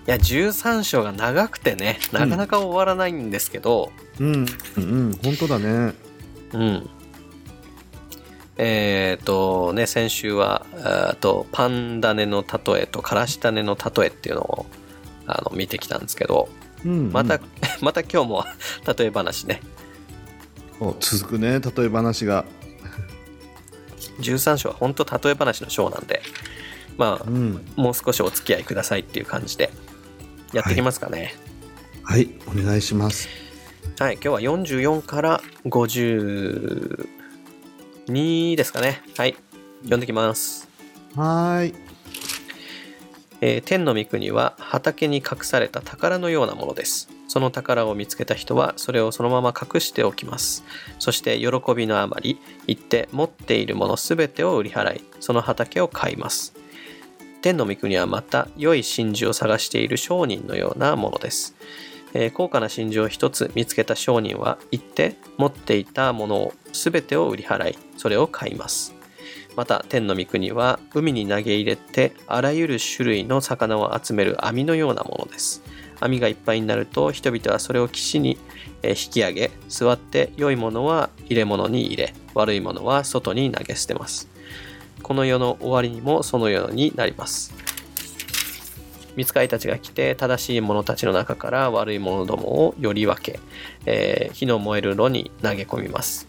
[0.07, 3.91] いや13章が長くてねなかなか終わらないんですけど。
[4.19, 4.45] うん。
[4.77, 5.93] うん本当だね。
[6.53, 6.89] うん、
[8.57, 14.65] えっ、とね先週はえーとパンダネの例えとからし種の例えっていうのを
[15.27, 16.47] あの見てきたんですけど
[16.83, 17.39] うんまた、
[17.81, 18.45] また今日も
[18.97, 19.61] 例え話ね。
[20.79, 22.45] お続くね例え話が。
[24.19, 26.21] 13章は本当例え話の章なんで
[26.97, 27.65] まあうん。
[27.75, 29.71] もう少しお付き合いくださいっていう感じで
[30.53, 31.35] やっていきますかね。
[32.03, 32.29] はい。
[32.47, 33.27] お願いします。
[33.99, 39.01] はい、今日は44から52ですかね。
[39.17, 39.35] はい
[39.83, 40.67] 読んできます。
[41.15, 41.73] はーい
[43.41, 47.09] えー天の御国は畑に隠された宝のようなものです。
[47.27, 50.63] その宝を見つけた人はそれをそのまま隠しておきます。
[50.99, 56.53] そして喜びのあまり行って持っているものすべてを売り払い、その畑を買います。
[57.41, 61.55] 天の御国はまた良い真珠を探している商人のようなものです。
[62.13, 68.94] えー高価な真珠を一つ見つけた商人は行って持っていたものをすべてを売り払い、それを買います。
[69.55, 75.63] また天の御国は海に投げ入れてあらゆる種類の魚を集める網のようなものです。
[75.99, 78.37] 網がいっぱいになると人々はそれを岸に
[78.83, 84.29] 引き上げ座って良いものは入れ物に入れ悪いものは外に投げ捨てます。
[85.01, 87.53] この世の終わりにもそのようになります。
[89.15, 93.39] 見つかりたちが来て正しい者たちの中から悪い者どもをより分け、
[93.85, 96.27] えー火の燃える炉に投げ込みます。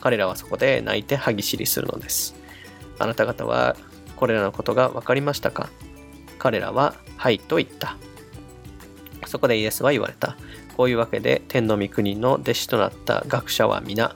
[0.00, 2.39] 彼らはそこで泣いて歯ぎしりするのです。
[3.00, 3.76] あなた方は
[4.16, 5.70] これらのことが分かりましたか？
[6.38, 7.96] 彼らははいと言った。
[9.26, 10.36] そこでイエスは言われた。
[10.76, 14.14] こういうわけで天の御国の弟子となった学者は皆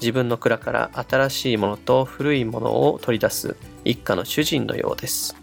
[0.00, 5.34] 自分の蔵から新しいものと古いものを取り出す一家の主人のようです。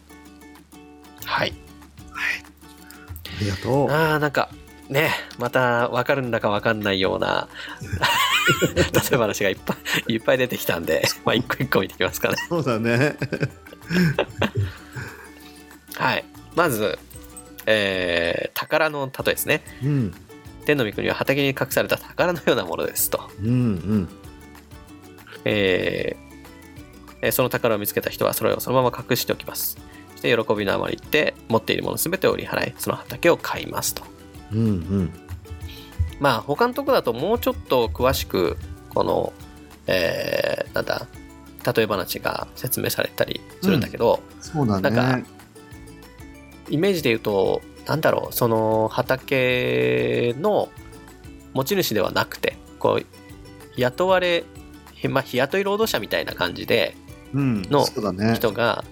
[1.26, 1.54] はい。
[3.38, 3.92] ありがとう。
[3.92, 4.50] あーなんか
[4.90, 7.50] ねまた分かるんだか分かんないような
[8.76, 9.76] 例え話がいっぱ
[10.08, 13.16] いいっぱい出てきたんでまあ一個一個見ていきますかねそうだね
[15.96, 16.26] はい。
[16.56, 16.98] まず、
[17.66, 19.62] えー宝の例えですね。
[19.84, 20.14] うん
[20.66, 23.30] 天の御国は畑に隠された宝のようなものですと。
[23.42, 24.10] うんうん
[25.46, 26.26] えー
[27.22, 29.78] えーその宝を見つけた人はそれをそのまま隠しておきます。
[30.12, 34.04] そして喜びのあまり言って持っているものすべてを売り払い、その畑を買いますと。
[34.52, 35.14] うんうん
[36.20, 38.58] まあ他のとこだともうちょっと詳しく
[38.90, 39.34] この、
[39.88, 41.08] えーなんだ
[41.74, 44.82] 例え話が説明されたりするんだけど、そうだね。
[44.92, 45.30] なんか
[46.70, 50.70] イメージで言うとなんだろうその畑の
[51.54, 53.06] 持ち主ではなくてこう
[53.78, 54.44] 雇われ、
[55.10, 56.96] まあ、日雇い労働者みたいな感じで
[57.34, 58.36] うんのそうだね。
[58.36, 58.84] 人が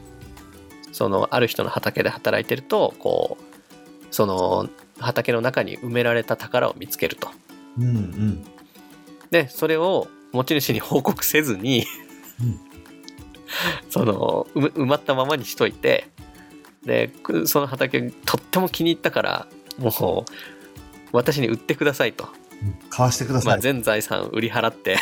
[0.91, 3.43] そのある人の畑で働いてるとこう
[4.09, 7.29] その畑の中に埋められた宝を見つけると。
[7.79, 8.45] うんうん。
[9.31, 11.85] でそれを持ち主に報告せずに、
[12.41, 12.59] うん。
[13.89, 16.07] その埋まったままにしといて
[16.85, 20.31] でくその畑とっても気に入ったからもう
[21.11, 22.27] 私に売ってくださいと、
[22.89, 24.97] 買わしてくだまあ、さい、全財産売り払って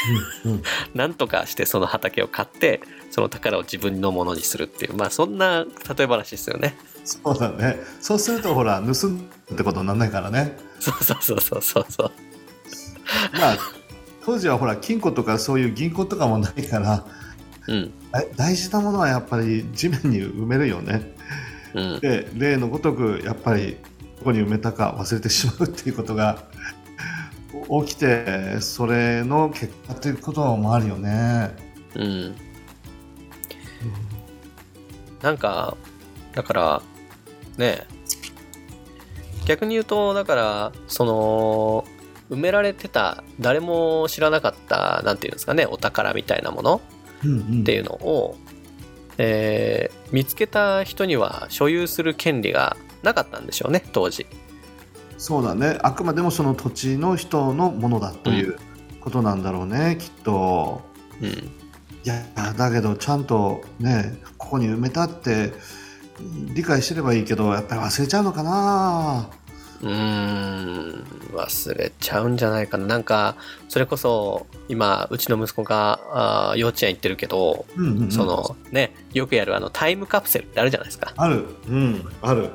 [0.46, 0.64] うんうん。
[0.96, 4.96] なんとかしてその畑を買ってその宝を自分のものにするっていう。
[4.96, 5.66] まあそんな
[5.98, 6.78] 例え話ですよね。
[7.04, 7.80] そうだね。
[8.00, 10.58] そうするとほら盗んだってことにならないからね。
[10.80, 12.12] そうそうそうそうそうそう。
[13.34, 13.58] まあ
[14.26, 17.06] 当時はほら金庫とかそういう銀行とかもないから
[17.68, 17.92] うん。
[18.12, 21.16] だ大事なものはやっぱり地面に埋めるよね。
[21.74, 22.00] うん。
[22.00, 23.78] で例のごとくやっぱり
[24.20, 26.44] どこに埋めたか忘れてしまうっていうことが
[27.86, 31.56] 起きてそれの結果っていうこともあるよね。
[31.96, 32.36] うん
[35.22, 35.78] なんか
[36.34, 36.82] だから
[37.58, 37.86] ね
[39.46, 41.86] 逆に言うとだからその
[42.30, 46.82] 埋められてた誰も知らなかったなんていうんですかねお宝みたいなもの
[47.24, 48.38] うんうんっていうのを、
[49.18, 54.26] えー見つけた人には所有する権利がなかったんでしょうね当時。
[55.22, 55.78] そうだね。
[55.84, 58.58] あくまでもその土地の人のものだという
[59.02, 60.82] ことなんだろうね、きっと。
[61.22, 61.30] うん。
[61.30, 61.32] い
[62.06, 62.24] や
[62.58, 65.54] だけどちゃんとねここに埋めたって
[66.56, 69.30] 理解してればいいけどやっぱり忘れちゃうのかな。
[69.84, 71.06] うーん。
[71.34, 72.88] 忘れちゃうんじゃないかな。
[72.88, 73.36] なんか
[73.70, 76.00] それこそ今うちの息子が
[76.50, 78.12] あー幼稚園行ってるけど、うんうんうん。
[78.12, 81.14] そのねよくやるあのタイムカプセルってあるじゃないですか。
[81.16, 81.46] ある。
[81.70, 82.10] うん。
[82.24, 82.50] ある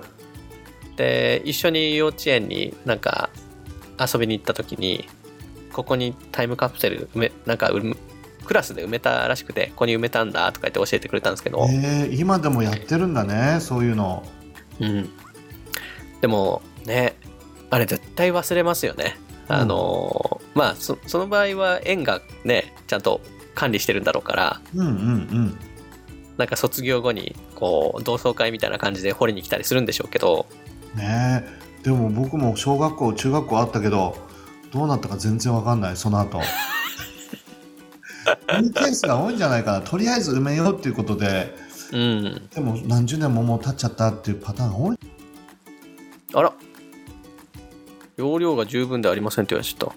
[0.96, 3.30] で一緒に幼稚園になんか
[3.98, 5.08] 遊びに行った時に
[5.72, 7.70] ここにタイムカプセル埋めなんか
[8.44, 14.24] クラスで埋めたらしくてここに埋めたんだとか言って教えてくれたんですけど、えー、今でもやってるんだねそういうの。
[14.80, 15.10] うん、
[16.20, 17.16] でもね
[17.70, 19.16] あれ絶対忘れますよね。
[19.48, 23.20] あのーまあそその場合は園がねちゃんと
[23.54, 25.58] 管理してるんだろうからうんうんうん。
[26.38, 30.46] なんか卒業後にこう同窓会みたいな感じで掘りに来たりするんでしょうけど
[30.96, 31.44] ね。
[31.44, 34.16] えでも僕も小学校中学校あったけど
[34.72, 36.40] どうなったか全然わかんないその後。
[38.60, 39.80] いうケースが多いんじゃないかな。
[39.80, 41.54] とりあえず埋めようっていうことで。
[41.92, 42.48] うん。
[42.52, 44.98] でも何十年ももう経っちゃったっていうパターンが多い。
[46.34, 46.52] あら。
[48.16, 49.94] 容量が十分でありませんって言われちゃった。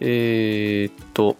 [0.00, 1.36] えー、っと。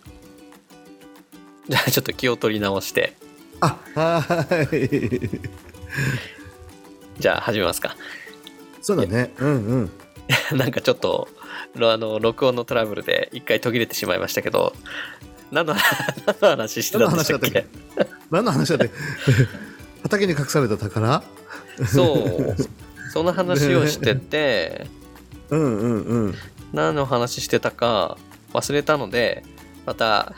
[1.68, 3.16] じゃあちょっと気を取り直して。
[3.60, 5.30] あはい。
[7.18, 7.96] じゃあ始めますか
[8.82, 9.32] そうだね。
[9.38, 9.90] うんうん。
[10.58, 11.28] なんかちょっと
[11.74, 14.72] ろあの録音のトラブルで一回途切れてしまいましたけど
[15.50, 15.74] 何の
[16.40, 17.66] 話してたんでしたっけ？
[18.30, 18.90] 何の話だって
[20.02, 21.22] 畑に隠された宝？
[21.86, 22.56] そう。
[23.12, 24.86] その話をしてて
[25.50, 26.34] うんうんうん。
[26.72, 28.16] 何の話してたか
[28.54, 29.44] 忘れたので
[29.84, 30.32] また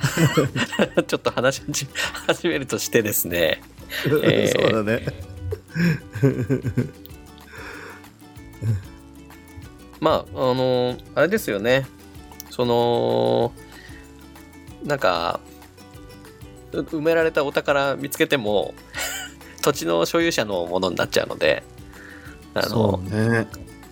[1.06, 1.86] ちょっと話し
[2.26, 3.62] 始めるとしてですね。
[4.22, 5.06] えーそうだね
[10.00, 11.86] まああのあれですよね。
[12.50, 13.52] その
[14.84, 15.40] なんか
[16.72, 18.74] う埋められたお宝見つけても
[19.62, 21.62] 土地の所有者のものになっちゃうので
[22.54, 23.46] あのそうね。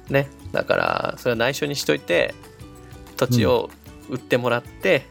[0.09, 0.31] ね。
[0.53, 2.35] だからそれは内緒にしといて
[3.17, 3.71] 土地を
[4.09, 5.07] 売ってもらって、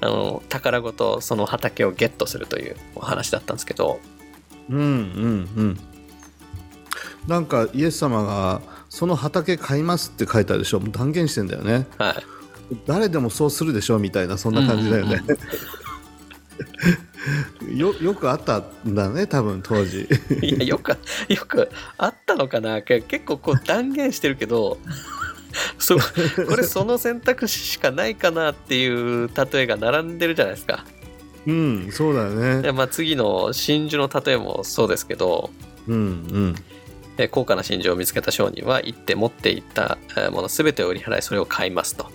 [0.00, 4.00] あの宝ごとその畑をゲットするというお話だったんですけど。
[4.68, 4.82] うんうん
[5.56, 5.80] うん。
[7.26, 8.60] なんかイエス様が
[8.94, 10.78] その畑買いますって書いてあるでしょ。
[10.78, 11.88] 断言してんだよね。
[11.98, 12.14] はい。
[12.86, 15.20] 誰でもそうするでしょみたいなそんな感じだよね、
[17.74, 20.08] よよくあったんだね多分当時。
[20.40, 20.90] いや よく
[21.28, 22.82] よくあったのかな？
[22.82, 24.78] け結構こう断言してるけど
[25.80, 26.02] そこ
[26.56, 30.84] れその選択肢しかないかなっていう例えが並んでるじゃないですか。
[31.46, 32.62] うんそうだよね。
[32.62, 35.50] で、まあ、次の真珠の例えもそうですけど。
[35.88, 36.54] うんうん
[37.16, 42.10] え高価な真珠を見つけた商人は行って持っていったえーもの全てを売り払いそれを買いますと。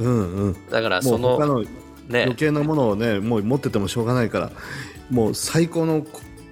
[0.00, 0.70] うんうん。
[0.70, 2.22] だからもそうの他のね。
[2.22, 4.50] 余計なものをねもう持っててもしょうがないから
[5.10, 6.04] もう最高の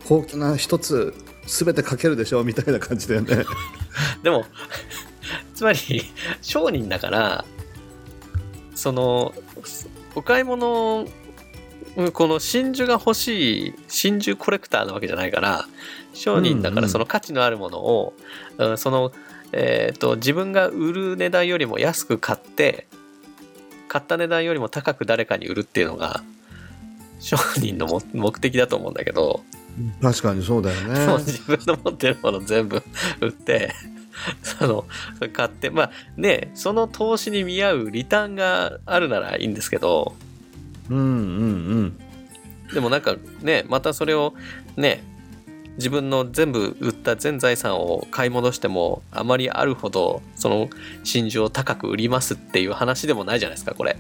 [0.07, 1.15] 高貴な一つ
[1.47, 3.45] 全てかけるでしょみたいな感じだよね。
[4.23, 4.45] でも
[5.55, 5.79] つまり
[6.43, 7.45] 商人だから
[8.75, 9.35] その
[10.15, 11.07] お買い物
[12.13, 15.67] この真珠が欲しい真珠コレクターなわけじゃないから
[16.13, 18.15] 商人だからその価値のあるものを、
[18.59, 19.13] うんうん、その、
[19.53, 22.87] えーと、自分が売る値段よりも安く買って
[23.87, 26.23] 買った値段よりも高く誰かに売るっていうのが
[27.21, 29.43] 商人の目的だと思うんだけど
[30.03, 31.07] 確かにそうだよね。
[31.19, 32.83] 自分の持ってるもの全部
[33.21, 33.73] 売って
[34.43, 34.85] その
[35.33, 40.15] 買ってまあねその投資に見合うリターンがあるならいいんですけど
[40.91, 41.07] うんうんう
[41.83, 41.99] ん。
[42.73, 44.35] でもなんかねまたそれを
[44.77, 45.03] ね
[45.77, 50.69] 自分の全部売った全財産を買い戻してもあまりあるほどその
[51.03, 53.97] 真珠を高く売りますっていう話でもないじゃないですかこれ。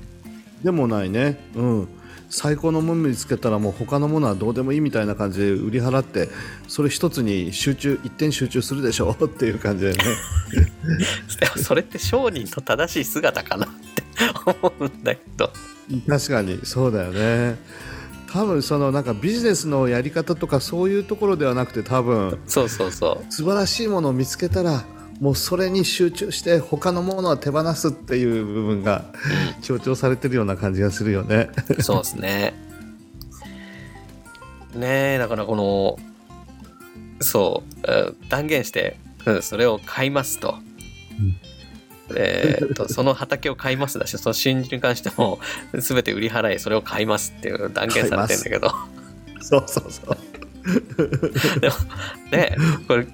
[0.63, 1.39] でもないね。
[1.55, 1.89] うん。
[2.31, 6.29] 最高のもの見つけたらもう他のものはどうでもいいみたいな感じで売り払って
[6.67, 9.99] それ一つに集中一点集中するでしょうっていう感じでね。
[11.63, 14.03] それって商人と正しい姿かなって
[14.63, 15.53] 思うんだけど
[16.09, 17.59] 確かにそうだよね
[18.33, 24.85] 多分そのなんかビジネスのやり方とかそういうところではなくて多分そうそうそう素晴らしいものを見つけたら
[25.21, 29.05] もうそれに集中して他のものは手放すっていう部分が
[29.63, 31.51] 強調されてるような感じがするよね。
[31.81, 32.55] そうですね。
[34.75, 35.99] ねえだからこの
[37.21, 40.57] そう断言して、うん、それを買いますと。
[42.11, 45.39] うんえー、とその畑を買いますだしその真珠に関しても
[45.73, 48.71] 全て売り払いそれを買いますっていう断言されてんだけど。
[49.41, 50.17] そうそうそう。
[51.61, 51.75] でも
[52.31, 52.57] ね
[52.89, 53.07] これ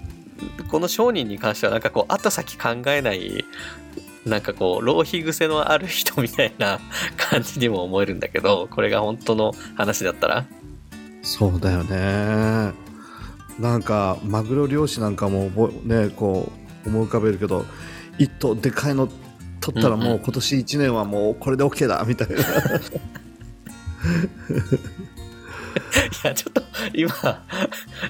[0.70, 3.44] この商人に関してはなんかこう後先考えない
[4.24, 6.78] なんかこう浪費癖のある人みたいな
[7.16, 10.46] 感じにも思えるんだけどこれが本当の話だったら。
[11.22, 12.72] そうだよね。
[13.58, 15.50] なんかマグロ漁師なんかも
[15.84, 16.50] ねこ
[16.86, 17.66] う思い浮かべるけど
[18.20, 19.08] 一頭でかいの
[19.60, 22.38] 取ったらもう今年1年はもうこれで OK だみたいな、い
[26.24, 27.14] やちょっと今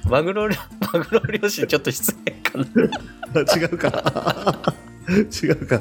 [0.04, 0.48] マグロ
[0.92, 2.64] マグロ漁師ちょっと失礼かな。
[3.42, 4.74] 違うか
[5.42, 5.80] 違うか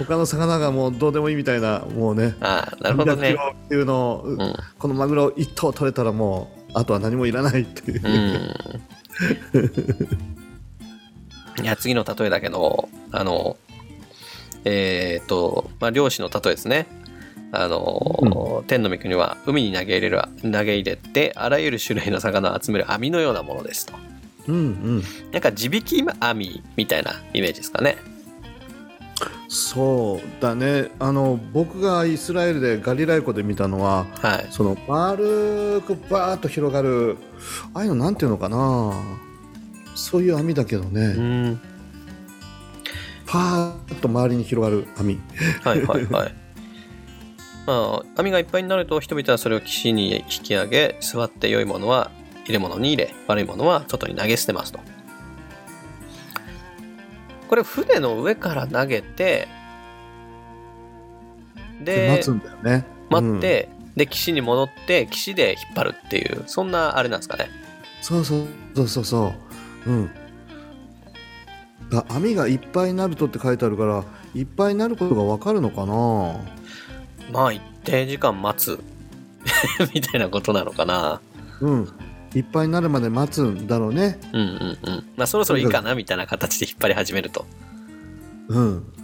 [0.00, 2.34] 他の魚がもうどうでもいいみたいなもうね。
[2.40, 3.36] あなるほどね。
[3.66, 8.02] っていうのを、うん、このマグロ1頭取れたらもうあとは何もいらないっていう、
[9.52, 10.43] うん
[11.62, 13.56] いや、次の例えだけど、あの、
[14.64, 16.86] えっ、ー、と、まあ、漁師の例えですね。
[17.52, 23.92] あの、うん、天の御国は海に投げ入れる、投げ入れて、あらゆる種類の魚を集める網のようなものですと。
[24.48, 25.02] うんうん。
[25.32, 27.96] なんか地引き網みたいなイメージですかね。
[29.48, 37.16] そうだねあの僕がイスラエルでガリライ湖で見たのは、はい、その丸くバーッと広がる
[37.72, 39.00] ああいうのなんていうのかな
[39.94, 41.60] そういう網だけどね、うん、
[43.26, 45.20] パーッと周りに広がる網。
[45.62, 46.34] はいはいはい。
[47.66, 52.10] まあ網がいっぱいになると人々はそれを岸に引き上げ座って良いものは
[52.44, 54.80] 入れ物に入れ悪いものは外に投げ捨てますと。
[57.48, 59.48] これ船の上から投げて
[61.80, 67.48] で待つんだよね、待って、で岸に戻って岸で引っ張るっていうそんなあれなんですかね。
[68.00, 69.43] そうそうそうそうそう
[69.86, 70.10] うん。
[71.90, 76.40] だ網がいっぱいになるとって書いてあるからいっぱいになることが分かるのかな？
[77.32, 78.82] まあ一定時間待つ。
[79.94, 81.20] みたいなことなのかな。
[81.60, 81.88] うん。
[82.34, 84.18] いっぱいになるまで待つんだろうね。
[84.32, 85.04] うんうんうん。
[85.16, 87.46] まあそろそろいいかなみたいな形で引っ張り始めると。
[88.48, 88.94] うん。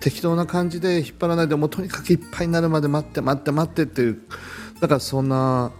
[0.00, 4.22] 適当な感じで引っ張らないでもうとにかくいっぱいになるまで待って待って待ってっていう
[4.80, 5.72] だからそんな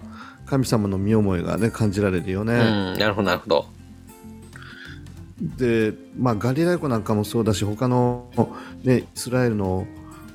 [0.46, 2.57] 神様の身思いがね感じられるよね、う
[2.96, 3.66] ん、なるほどなるほど
[5.40, 8.30] で、まあ、ガリラヤ湖なんかもそうだし他の、
[8.82, 9.86] ね、イスラエルの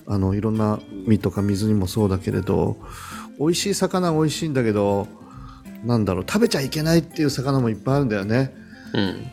[0.06, 2.76] あのいろんな海とか水にもそうだけれど
[3.40, 5.08] 美味しい魚は美味しいんだけど
[5.86, 8.54] なんだろう食べちゃいけないっていう魚もいっぱいあるんだよね、
[8.94, 9.32] うん、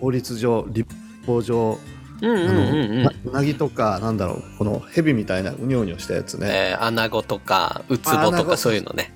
[0.00, 0.88] 法律上立
[1.26, 1.78] 法上
[2.22, 9.14] うなぎとかなんだろうこの蛇みたいなうにょうにょしたやつね、えー、アナゴとかウツボとかそういうのね。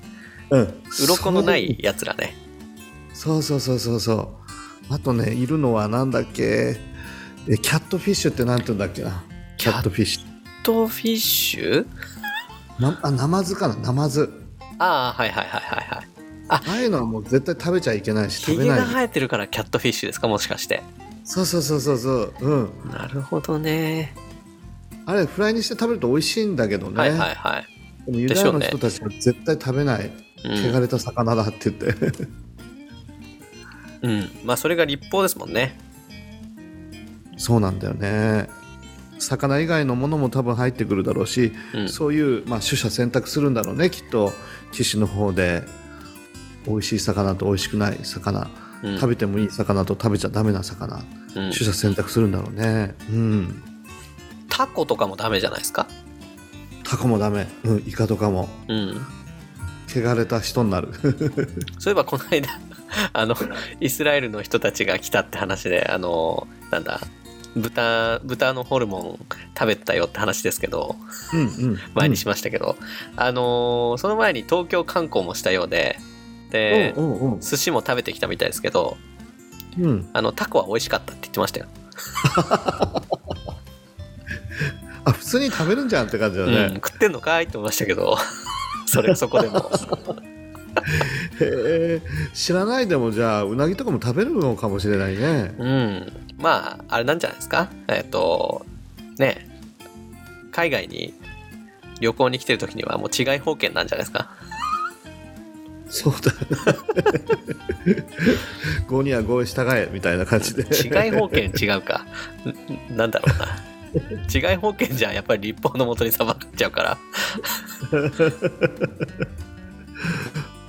[0.51, 0.82] うん。
[1.03, 2.36] 鱗のないやつらね。
[3.14, 4.49] そうそうそうそうそう
[4.91, 6.76] あとねいるのはなんだっけ？
[7.49, 9.22] えキャットフィッシュってなんて言うんだっけな？
[9.57, 10.22] キャットフィッシュ。
[10.22, 11.86] キャットフィッシュ？
[12.78, 13.76] なあナマズかな？
[13.76, 14.30] ナマズ。
[14.78, 16.07] ああはいはいはいはいはい。
[16.49, 18.78] ああいうのはもう絶対食べちゃいけないし食べない。
[18.78, 20.28] が生えてるからキャットフィッシュですか？
[20.28, 20.82] もしかして。
[21.24, 22.34] そうそうそうそうそう。
[22.41, 22.55] う
[22.88, 22.91] ん。
[22.91, 24.14] なるほどね。
[25.07, 26.97] あれフライにして食べると美味しいんだけどね。
[26.97, 27.66] はいはいはい。
[28.18, 30.12] ユダヤの人たちは絶対食べない、ね、
[30.45, 32.26] 汚れた魚だって言って
[34.03, 34.30] うん。
[34.44, 35.78] まあそれが立法ですもんね。
[37.36, 38.48] そうなんだよね。
[39.18, 41.88] 魚以外のものも多分入ってくるだろうし、うん。
[41.88, 44.32] そういう、まあ、取捨選択するんだろうねきっと。
[44.72, 45.62] 岸の方で
[46.66, 48.51] 美味しい魚と美味しくない魚、
[48.82, 48.94] うん。
[48.96, 51.03] 食べてもいい魚と食べちゃダメな魚、うん。
[51.51, 52.94] 取捨選択するんだろうね。
[53.11, 53.62] うん。
[54.48, 55.86] タコとかもダメじゃないですか？
[56.84, 58.48] タコもダメ、うん、イカとかも。
[58.68, 59.01] うん。
[59.88, 60.88] 汚れた人になる。
[61.78, 62.48] そういえばこの間
[63.12, 63.36] あの
[63.80, 67.01] イスラエルの人たちが来たって話であのなんだ
[67.57, 69.26] 豚豚のホルモン
[69.59, 70.97] 食べてたよって話ですけど
[71.32, 71.78] うんうん。
[71.95, 72.76] 前にしましたけど、
[73.16, 75.99] あのその前に東京観光もしたようで
[76.51, 77.41] でうんうんうん。
[77.41, 78.97] 寿司も食べてきたみたいですけど
[79.78, 80.09] うん。
[80.12, 81.66] あのタコは美味しかったって言ってましたよ、
[85.05, 88.16] あ普通に食べるんじゃんって感じだうんね、食ってんのかいって思いましたけど
[88.86, 89.70] それそこでも
[91.40, 92.02] へえ
[92.34, 95.54] 知らないでもじゃあうなぎとかも食べるのかもしれないね。
[95.58, 96.12] うん。
[96.38, 97.68] まああれなんじゃないですか。
[97.88, 98.64] えっと
[99.18, 99.48] ね。
[100.52, 101.14] 海外に
[102.00, 104.30] 旅行に来てる時にはもう違い保険なんじゃないですか。
[105.92, 106.30] そうだ
[108.88, 110.62] 5には5従えみたいな感じで。
[110.62, 112.06] 違い保険違うか。
[112.90, 113.70] んなんだろうな。
[114.32, 116.98] 違い保険じゃやっぱり立法のもとに裁かれちゃうから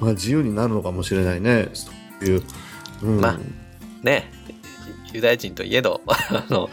[0.01, 1.69] まあ自由になるのかもしれないね。
[1.73, 1.91] そ
[2.21, 2.43] ういう、
[3.03, 3.21] うん。
[3.21, 3.39] まあ
[4.03, 4.29] ね。
[5.13, 6.69] ユダヤ人といえど あの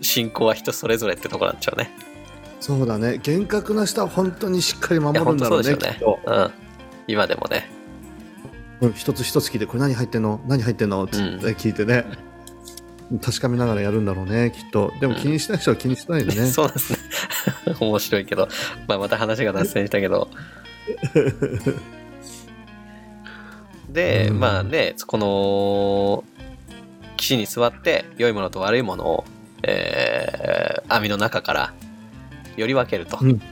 [0.00, 1.90] 信仰は人それぞれってとこなんでしょうね。
[2.60, 3.18] そうだね。
[3.22, 6.00] 厳格な人は本当にしっかり守るんだろう当そうね。
[6.26, 6.50] うん、
[7.06, 7.70] 今でもね。
[8.80, 10.40] うん、一つ一つ聞いてこれ何入ってんの？
[10.46, 11.04] 何入ってんの？
[11.04, 12.04] って聞いてね、
[13.22, 14.92] 確かめながらやるんだろうねきっと。
[15.00, 16.98] でも気にしない人は気にしないでね、 そうですね。
[17.80, 18.48] 面白いけど、
[18.88, 20.28] まあ、また話が脱線したけど
[23.96, 24.38] で、うん。
[24.40, 26.24] まあねこの
[27.16, 29.24] 岸に座って良いものと悪いものを、
[29.62, 30.46] えー
[30.88, 31.74] 網の中から
[32.56, 33.42] より分けると、うん。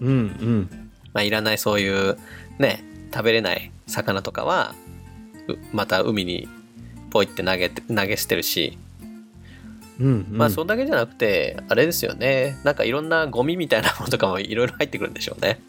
[0.00, 0.90] うんうん。
[1.12, 2.18] まあ、いらないそういう
[2.58, 2.82] ね
[3.14, 4.74] 食べれない魚とかは
[5.46, 6.48] うまた海に
[7.10, 8.76] ポイって投げて投げ捨てるし、
[10.00, 10.38] うんうん。
[10.38, 12.56] まあそれだけじゃなくてあれですよね。
[12.64, 15.60] なんかいろんなゴミみたいなものとかもいろいろ入ってくるんでしょうね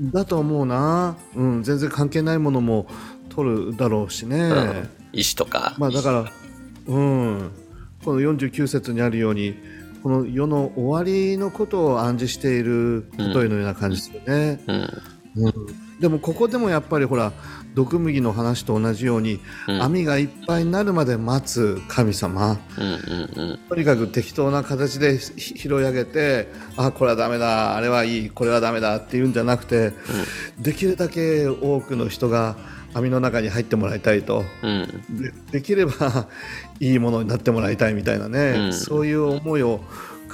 [0.00, 2.86] だと思うな、うん、全然関係ないものも
[3.30, 4.88] 取るだろうしね、うん。
[5.12, 6.32] 石とか、まあだから
[6.86, 7.50] うん。
[8.04, 9.56] この49節にあるように
[10.02, 14.72] この世の終わりのことを暗示している例えのような感じするね、う
[15.40, 15.44] ん。
[15.44, 15.52] うん。
[16.00, 17.32] でもここでもやっぱりほら
[17.76, 19.82] 毒麦の話と同じように、うん。
[19.82, 22.58] 網がいっぱいになるまで待つ神様。
[22.78, 23.58] うんうんうん。
[23.68, 26.48] とにかく適当な形でひ拾い上げて
[26.78, 29.92] あこれはダメだあれはいいこれはダメだっていうんじゃなくて、
[30.58, 32.56] できるだけ多くの人が
[32.94, 34.42] 網の中に入ってもらいたいと。
[34.62, 35.04] うん。
[35.20, 36.28] でできれば
[36.80, 38.72] いいものになってもらいたいみたいなね、うん。
[38.72, 39.82] そういう思いを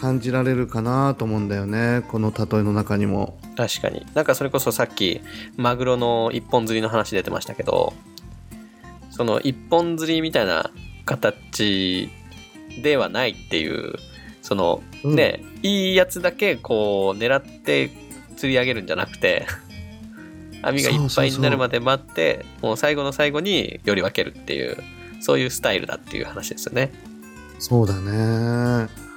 [0.02, 3.38] 感じられるかなと思うんだよねこの例えの中にも。
[3.56, 5.20] 確かになんかそれこそさっき
[5.56, 7.92] マグロの一本釣りの話出てましたけど
[9.10, 10.72] その一本釣りみたいな
[11.04, 12.10] 形
[12.82, 13.94] ではないっていう
[14.40, 17.90] そのうんね、いいやつだけこう狙って
[18.36, 19.46] 釣り上げるんじゃなくて
[20.62, 24.78] 網がいっぱいになるまで待ってもう最後の最後により分けるっていう
[25.20, 26.92] そういうスタイルだっていう話ですよね。
[27.60, 29.11] そうだね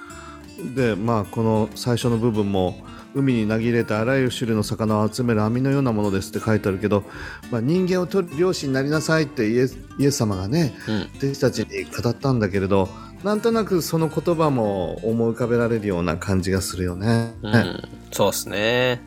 [0.75, 2.77] でまあこの最初の部分も
[3.13, 7.03] 海に投げ入れたあらゆる種類の魚を集める網のようなものですって書いてあるけど、
[7.49, 12.89] まあ、人間を取る漁師になりなさいってイエスイエス様がねうん弟子たちに語ったんだけれど
[13.25, 17.33] なんとなくその言葉も思い浮かべられるような感じがするよね。
[17.41, 17.81] うん、
[18.11, 19.01] そうですね。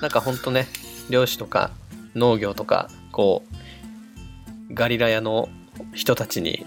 [0.00, 0.66] なんかほんとね、
[1.10, 1.70] 漁師とか
[2.14, 3.42] 農業とか、こ
[4.70, 5.50] う、ガリラヤの
[5.92, 6.64] 人たちに、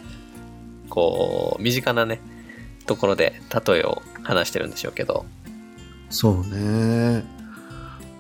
[0.90, 2.20] こう、身近なね、
[2.86, 5.26] ところで例えを話してるんでしょうけど、
[6.10, 7.24] そうね。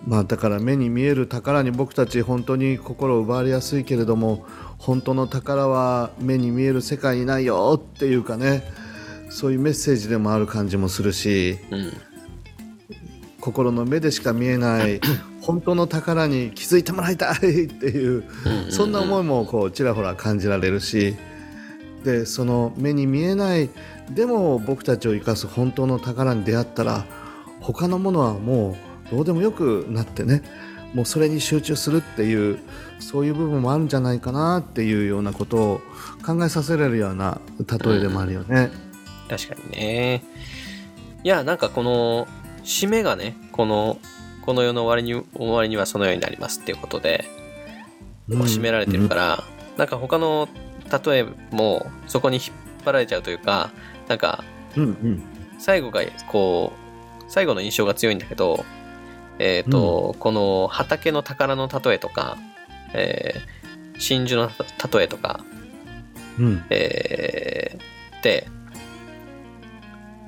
[0.05, 4.45] まあだから目に見える宝に僕たち本当に心を奪われやすいけれども
[4.78, 8.64] 本当の宝は目に見える世界にないよっていうかね
[9.30, 11.93] そういうメッセージでもある感じもするしうん、
[13.39, 14.99] 心の目でしか見えない
[15.41, 18.26] 本当の宝に気づいてもらいたいっていう
[18.66, 21.16] うんそんな思いもこうちらほら感じられるし
[22.03, 23.70] でその目に見えない
[24.10, 27.06] でも僕たちを生かす本当の宝に出会ったら
[27.62, 28.76] 他のものはも
[29.08, 30.43] うどうでもよくなってね
[30.93, 32.60] もうそれに集中するっていう
[32.99, 35.82] そういう部分もあるんじゃないかなっていうようなことを
[36.26, 38.70] 考えさせられるような例えでもあるよね。
[39.30, 40.24] 確かにね。
[41.24, 42.28] いや、なんかこの、
[42.64, 43.97] 締めがね、この、
[44.45, 47.26] この世の終わりに、終わりにはそのようになりますっていうことで、
[48.30, 49.43] こう締められてるから、
[49.78, 50.47] なんか他の
[51.06, 52.51] 例えもそこにひ
[52.86, 53.72] 張られちゃうというか
[54.08, 54.43] なんか
[54.76, 55.24] うんうん。
[55.60, 56.74] 最後がこ
[57.20, 58.66] う最後の印象が強いんだけど
[59.39, 62.38] えっ、と、この畑の宝の例えとか、
[62.93, 63.64] えー
[63.99, 64.49] 真珠の
[64.91, 65.45] 例えとか、
[66.39, 66.66] うん。
[66.70, 68.47] えーで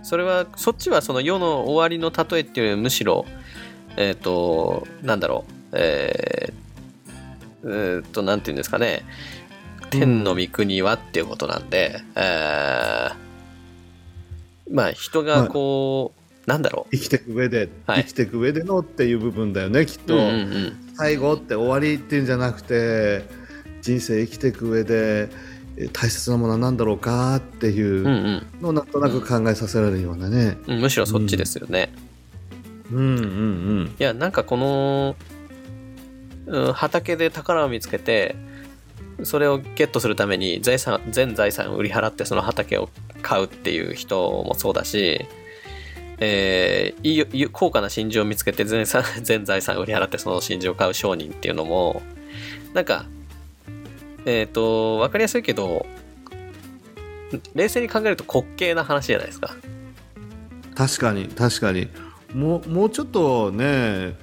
[0.03, 3.25] それはそっちはその世の終わりの例えっていうよりむしろ
[3.97, 9.03] えっ、となんだろうえーえーっとなんていうんですかね。
[9.89, 13.24] 天の御国はっていうことなんで、えー
[14.71, 18.03] まあ人がこう、なんだろ生きていく上で、はい。
[18.03, 23.23] 生きていく上でのっていう部分だよねきっう、と、うんうんうん、最後って終わりっていうんじゃなくて
[23.81, 25.29] 人生生きていく上で
[25.77, 28.47] え大切なものは何だろうかっていうんううん。
[28.61, 30.57] のをなんとなく考えさせられるようなね。
[30.67, 31.91] うん、むしろそっちですよね。
[32.91, 33.23] うんうんう
[33.83, 33.95] ん。
[33.99, 35.15] いやなんかこの、
[36.45, 38.35] うん、畑で宝を見つけて
[39.23, 42.89] それをゲットするために財産全財産を売り払ってその畑を
[43.25, 45.25] 買うっていう人もそうだし、
[46.19, 52.03] えーいい高価な真珠を見つけて全産 全財産を売り払ってその真珠を買う商人っていうのも
[52.75, 53.07] なんか
[54.25, 55.87] えっ、と分かりやすいけど
[57.55, 59.55] 冷静に考えると滑稽な話じゃないですか。
[60.75, 61.87] 確かに確かに
[62.35, 64.15] もうもうちょっとね、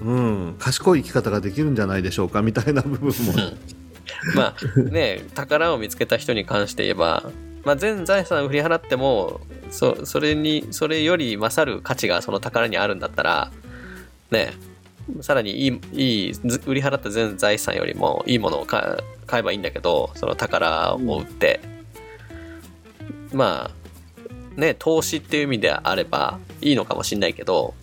[0.00, 3.32] うん、賢い生き方ができるんじゃないでしょうかみたいな部分も。
[4.34, 7.30] まあね宝を見つけた人に関して言えば、
[7.66, 9.40] まあ、全財産を振り払っても
[9.70, 13.50] そそれにそれより勝る価値がその宝にあるんだったら
[14.30, 14.52] ね
[15.20, 18.80] さらにいいいいず売り払った全財産よりもいいものを買
[19.26, 21.60] 買えばいいんだけどその宝を売って、
[23.32, 23.72] ま
[24.56, 27.74] あね投資っていう意味であればいいのかもしれないけど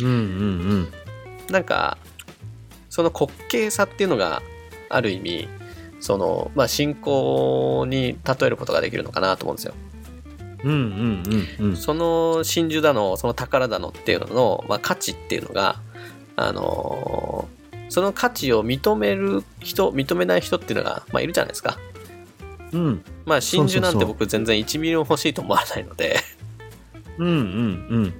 [0.00, 0.92] うんうん。
[1.50, 1.98] なんか
[2.88, 4.40] その滑稽さっていうのが
[4.88, 5.48] ある意味
[6.00, 9.74] そのまあ信仰に例えることができるのかなと思うんですよ。
[10.64, 11.70] うんうんうんうん。
[11.70, 15.80] うんその真珠だのその宝だのっていうのの、まあ、価値っていうのが
[16.36, 21.76] あのーその価値を認める人認めない人っていうのが、まあ、いるじゃないですか。
[22.72, 23.04] うん。
[23.26, 26.16] まあ真珠なんて僕全然1ミリも欲しいと思わないので。
[27.18, 28.14] うんうん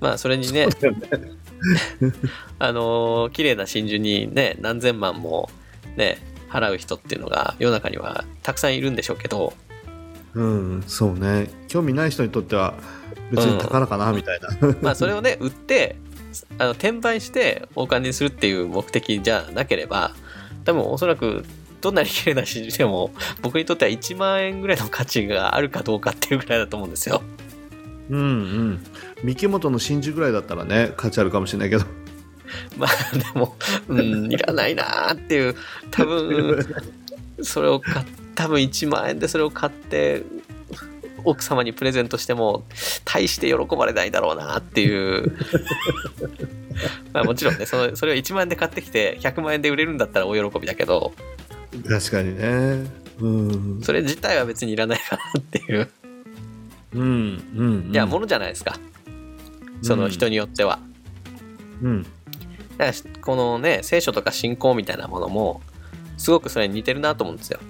[0.00, 0.66] まあそれにね。
[2.58, 5.48] あのー綺麗な真珠にね何千万も
[5.96, 6.18] ね
[6.56, 9.52] 払う人っていうのが世の中にはたくさんいるんでしょうけど
[10.36, 11.48] うん、そうね。
[11.66, 12.74] 興味ない人にとっては
[13.30, 14.48] 別に宝かなみたいな、
[14.82, 15.96] まあそれをね売って
[16.58, 20.14] あの転売してお金にするっていう目的じゃなければ
[20.64, 21.44] 多分おそらく
[21.80, 27.22] どんなに綺麗な真珠でも 僕にとっては1万円ぐらいの価値があるかどうかっていうぐらいだと思うんですよ。
[28.10, 28.84] うんうん。
[29.24, 31.86] 三木本の真珠ぐらいだったらね価値あるかもしれないけど
[32.76, 33.56] まあでも
[33.88, 35.54] うんいらないなーっていう
[35.90, 36.66] 多分
[37.42, 40.22] それを買っ多分1万円でそれを買って
[41.24, 42.64] 奥様にプレゼントしても
[43.04, 45.32] 大して喜ばれないだろうなっていう。
[47.12, 51.12] まあもちろんねそのそれを1万円で買ってきて100万円で売れるんだったら大喜びだけど。
[51.88, 52.86] 確かにね。
[53.18, 53.80] うん。
[53.82, 55.88] それ自体は別にいらないかなっていう。
[56.94, 58.78] うんうんいやものじゃないですか。
[59.82, 60.78] その人によっては。
[61.82, 62.06] うん
[62.78, 65.60] だからこのね聖書とか信仰みたいなものも
[66.16, 67.60] すごくそれに似てるなと思うんですよ。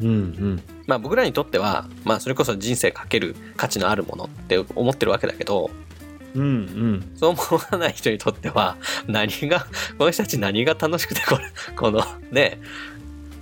[0.00, 0.62] うんうん。
[0.86, 5.70] まあ僕らにとっては、まあそれこそ人生かける価値のあるものって思ってるわけだけど、
[6.34, 7.12] うんうん。
[7.16, 7.42] そう思
[7.72, 8.76] わない人にとっては、
[9.06, 11.44] 何が、この人たち何が楽しくてこれ、
[11.74, 12.60] このね、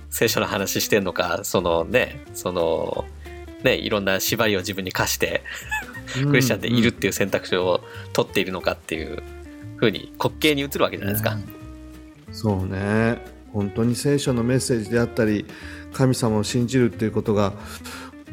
[0.09, 3.05] 聖書の話してんのか、そのね、その、
[3.63, 5.43] ね、いろんな縛りを自分に課して、
[6.29, 9.21] クリスチャンでいるっていう選択肢を取っているのかっていう
[9.77, 11.37] 風に滑稽に映るわけじゃないですか。
[12.31, 13.17] そうね
[13.53, 15.45] 本当に聖書のメッセージであったり
[15.93, 17.53] 神様を信じるっていうことが、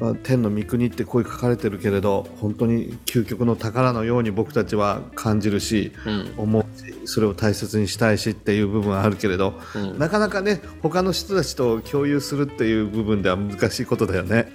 [0.00, 6.34] まあ、天の御国ってこう書かれてるけれど本当に究極の宝のように僕たちは感じるしうん。
[6.36, 9.98] 思うしそれを大切にしたいしっていう部分はあるけれどうん。
[9.98, 14.50] なかなかね他の人たちと共有するっていう部分では難しいことだよね。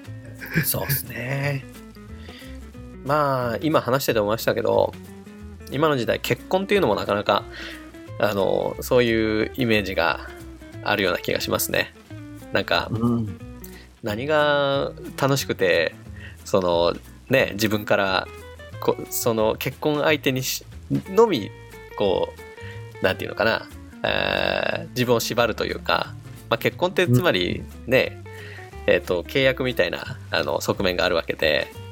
[0.65, 1.65] そうですね。
[3.05, 4.93] まあ、今話してて思いましたけど、
[5.71, 7.43] 今の時代結婚っていうのもなかなか、
[8.19, 10.27] あの、そういうイメージが
[10.83, 11.93] あるような気がしますね。
[12.53, 13.39] なんか、うん
[14.03, 15.95] 何が楽しくて、
[16.45, 16.93] その、
[17.29, 18.27] ね、自分から、
[18.79, 20.65] こその結婚相手にし
[21.09, 21.49] のみ、
[21.97, 22.29] こ
[23.01, 23.67] う、なんていうのかな、
[24.03, 26.13] えー自分を縛るというか、
[26.49, 28.23] まあ、結婚ってつまりね、
[28.85, 31.86] えっ、と、契約みたいな、あの、側面があるわけで、うん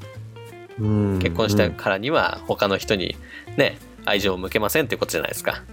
[0.77, 3.15] 結婚したからには他の人に
[3.57, 5.63] ね、愛情を向けませんっていうことじゃないですか。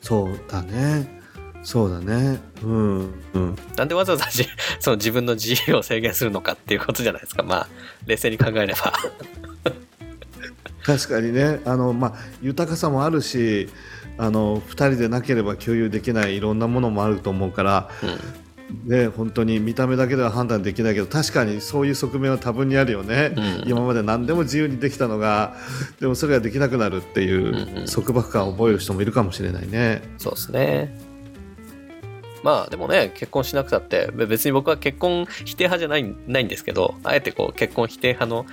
[0.00, 1.20] そうだね。
[1.62, 2.40] そうだね。
[2.62, 3.56] うんうん。
[3.76, 4.46] なんでわざわざじ
[4.78, 7.42] その自分の自由を制限するのかっていうことじゃないですか。
[7.42, 7.68] まあ
[8.06, 8.92] 冷静に考えれば。
[10.84, 11.60] 確かにね。
[11.64, 13.68] あの、まあ、豊かさもあるし
[14.18, 17.90] あの2人でなければ共有できないいろんなものもあると思うから、
[18.84, 23.68] ね、本当に見た目だけでは判断できないけど確かにそういう側面は多分にあるよね、うん。
[23.68, 25.54] 今まで何でも自由にできたのが
[26.00, 27.86] でもそれができなくなるっていんううん。
[27.86, 30.02] 束縛感を覚える人もいるかもしれないね。
[30.18, 31.16] そうですね。
[32.42, 38.46] まあでもね結婚しなくたってべ別に僕は結婚否定派じゃないないんですけどあえてこう結婚否定派の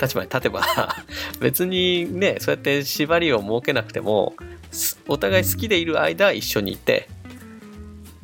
[0.00, 0.62] 立場に立てば
[1.40, 4.34] 別にねそうやって縛りを設けなくても
[4.70, 7.19] すお互い好きでいる間一緒にいてうん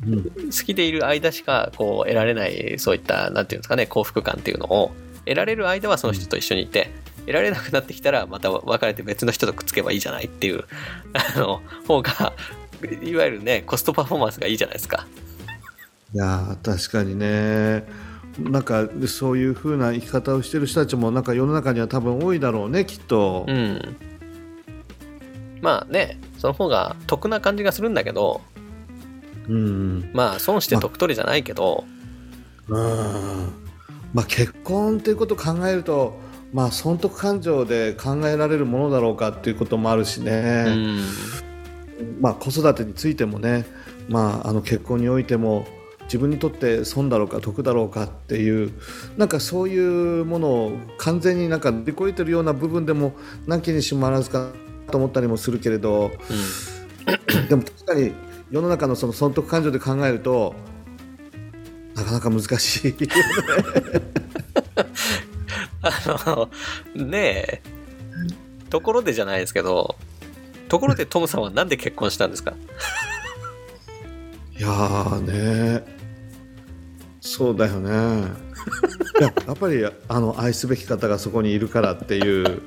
[0.05, 4.91] 好きでいる間しかこう得られないそういったなんていうんですかね幸福感っていうのを
[5.25, 6.91] 得られる間はその人と一緒にいて
[7.21, 10.65] 得られなくなってきたらまた別れて別の人とくっつけばいいじゃないっていう
[11.35, 12.33] あの方が
[13.01, 15.07] いわゆるねコストパフォーマンスがいいじゃないですか。
[16.13, 17.85] いやー確かにね
[18.39, 23.45] なんかそういう風な生き方をしてる人たちもなんか世の中には多分多いだろうねきっと。
[23.47, 23.97] うん。
[25.59, 28.41] まあねその方が得な感じがするんだけど
[29.49, 31.85] うんまあ損して得取りじゃないけど、
[32.69, 33.53] うん。
[34.13, 36.17] まあ、結婚っていうことを考えると、
[36.53, 41.01] まあ、損得感情で考えられるものだろうかっていうこともあるしうね、ん。
[42.21, 43.65] まあ、子育てについてもね、
[44.09, 45.67] まあ、あの結婚においても
[46.03, 48.71] 自分にとって損だろうか得だろうかっていう
[49.17, 53.13] なんかそういうものを完全になんか乗り越えてるような部分でも
[53.45, 54.51] なきにしもあらずか
[54.89, 56.11] と思ったりもするけれど。
[57.47, 58.11] でも確かに
[58.49, 60.55] 世の中のその損得感情で考えると
[61.95, 62.95] なかなか難しい。
[65.81, 65.91] あ
[66.25, 66.49] の
[66.95, 67.61] ねえ
[68.69, 69.95] ところでじゃないですけど
[70.67, 72.53] ところでトムさんはなんで結婚したんですか？
[74.57, 75.21] いやー
[75.79, 75.85] ね
[77.21, 78.27] そうだよね。
[79.19, 82.61] いややっぱりあの愛すべき方がそこにいるからっていう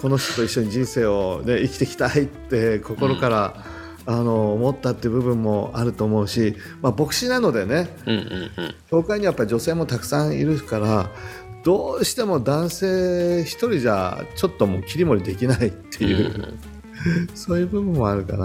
[0.00, 3.64] この人と一緒に人生を、ね、生きていきたいって心から、
[4.10, 11.10] あの思ったっていう部分もあると思うし、まあ、牧師なのでねうんうんうん教会にはやっぱり女性もたくさんいるから
[11.62, 16.58] どうしても男性一人じゃちょっともう切り盛りできないっていう、うん
[17.32, 18.44] そういう部分もあるかな。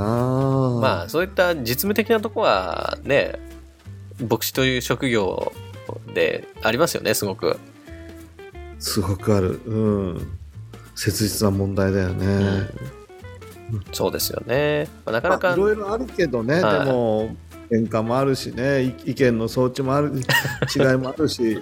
[0.80, 3.40] まあそういった実務的なとこはね
[4.30, 5.54] 牧師という職業
[6.14, 7.58] でありますよねすごく。
[8.78, 9.60] すごくある。
[9.66, 9.76] う
[10.14, 10.28] ん。
[10.94, 12.26] 切実な問題だよね。
[12.28, 13.03] うん
[13.92, 14.88] そうですよね。
[15.06, 16.86] まあなかなか、まあいろいろあるけどね、はい。
[16.86, 17.36] でも、
[17.72, 20.12] 喧嘩もあるしね、い意見の相違もある、
[20.76, 21.62] 違いもあるし、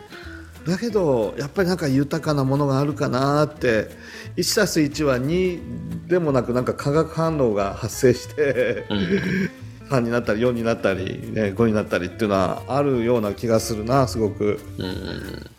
[0.67, 3.89] だけど、やっぱりなんか豊かなものがあるかなって、
[4.37, 9.49] 1たす1は2でもなく、なんか化学反応が発生して、うん。
[9.89, 14.59] 3になったり4になったり、ね、5になったりっていうのはあるような気がするな、すごく。
[14.77, 15.51] うんうん。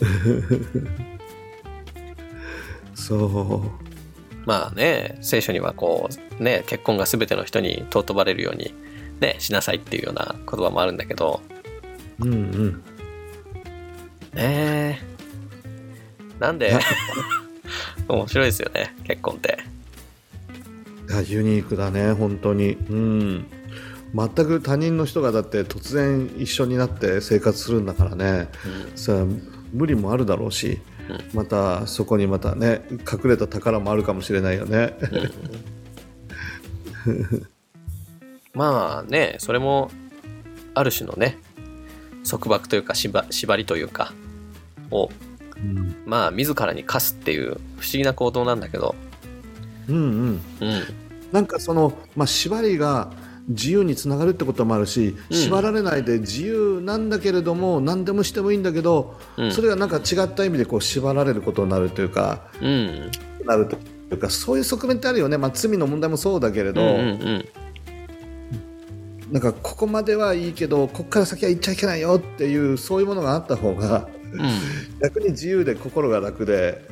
[2.94, 3.89] そう。
[4.50, 8.74] まあね聖書にはこうね結婚が全ての人に尊ばれるように
[9.20, 11.40] ねしなさいっていうような言葉もあるんだけど。
[12.18, 12.82] うんうん。
[14.34, 14.98] ねえ。
[16.40, 16.76] なんで？
[18.08, 19.58] 面白いですよね結婚って。
[21.28, 22.72] ユニークだね本当に。
[22.72, 23.46] うん。
[24.12, 28.48] 全く他人の人がだって突然一緒になって生活するんだからね。
[28.96, 29.24] さあ
[29.72, 30.99] 無理もあるだろうし、うん
[31.34, 34.94] またそこにまたね隠れた宝もあるかもしれないよね。
[38.52, 39.90] まあねそれも
[40.74, 41.38] ある種のね
[42.28, 44.12] 束縛というか縛縛りというか
[44.90, 45.10] を
[45.56, 46.02] うん。
[46.06, 48.94] まあ自らに課すっていう不思議な行動なんだけど。
[49.88, 50.02] うんうん。
[50.02, 50.40] うん。
[51.32, 53.12] なんかその、まあ、縛りが
[53.50, 55.36] 自由につながるってこともあるし、うん。
[55.36, 59.52] 縛られないで自由なんだけれども何でもしてもいいんだけど、うん。
[59.52, 63.10] それがなんか違った意味でこう縛られることになるというかうん。
[63.44, 63.78] なるとい
[64.12, 67.48] うかそういう側面ってあるよね、まあ、罪の問題もそうだけれど、うんうんうん。
[69.32, 74.40] なんかここまではいいけどここから先は行っちゃいけないよっていうそういうものがあった方がうん。
[75.02, 76.86] 逆に自由で心が楽で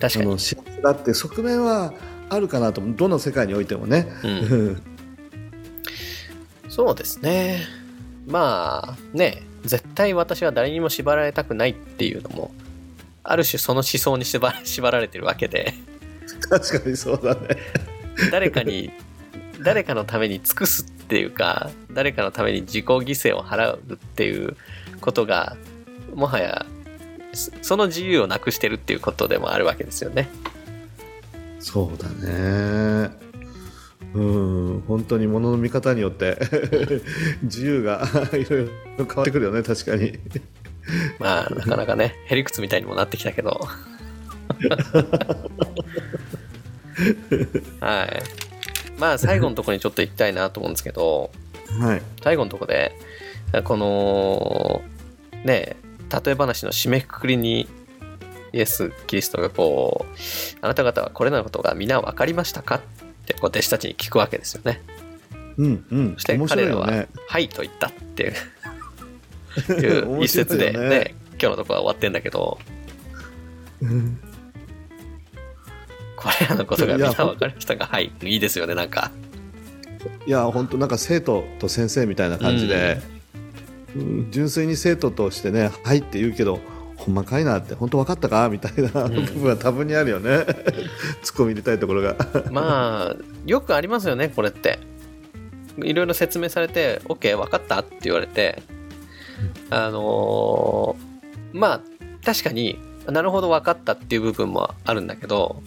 [0.00, 0.38] 確かに。
[0.38, 1.94] 幸せだっていう側面は
[2.30, 2.96] あるかなと思う。
[2.96, 4.08] どの世界においてもね。
[4.24, 4.82] うん
[6.74, 7.68] そうですね。
[8.26, 12.50] まあね、絶対私は誰にも縛られたくないっていうのも、
[13.22, 15.72] ある種その思想に 縛られてるわけで、
[16.50, 17.56] 確かにそうだね。
[18.32, 18.90] 誰かに、
[19.60, 24.56] 誰かのために尽くすっていうか、誰かのために自己犠牲を払うっていう
[25.00, 25.56] ことが、
[26.12, 26.66] もはや、
[27.34, 30.28] そその自由をなくしてるっていうことでもあるわけですよね。
[31.60, 33.10] そうだね。
[34.14, 36.38] うん本当に物の見方によって
[37.42, 40.18] 自由が いろいろ変わってくるよね確かに。
[41.18, 43.60] まあなかなかねへりくつみたいにもなってきたけど。
[47.80, 48.22] はい。
[48.98, 51.30] まあ最後のところにちょっと行きたいなと思うんですけど。
[51.80, 52.02] はい。
[52.22, 52.96] 最後のところで
[53.64, 54.82] この
[55.44, 55.76] ね
[56.24, 57.68] 例え話の締めくくりに
[58.52, 60.12] イエス・キリストがこう
[60.60, 62.76] あなた方はこれらのことが皆分かりましたか？
[62.76, 62.80] っ
[63.24, 64.82] てこう弟子たちに聞くわけですよね。
[65.56, 66.14] うんうん。
[66.14, 68.32] そして彼らはね「はい」と言ったっていう。
[69.80, 70.88] いう一節でね。
[70.88, 72.58] ね今日のところは終わってんだけど。
[73.82, 74.18] うん
[76.16, 79.10] これらのことが皆分かりましたがはいいいですよねなんか。
[80.26, 83.14] いや本当なんか生徒と先生みたいな感じで、うん
[84.30, 86.58] 純粋に生徒としてね「はい」って言うけど
[87.04, 90.30] ほんまかいなって本当分かったかみたいな部分は多分にあるよね、
[91.22, 92.16] 突っ込み入れたいところが。
[92.50, 94.78] まあよくありますよねこれって。
[95.78, 98.62] いろいろ説明されて「OK 分かった?」って言われて。
[99.70, 101.80] あのーまあ
[102.24, 105.62] 確かになるほど分かったっていう部分もあるんだけど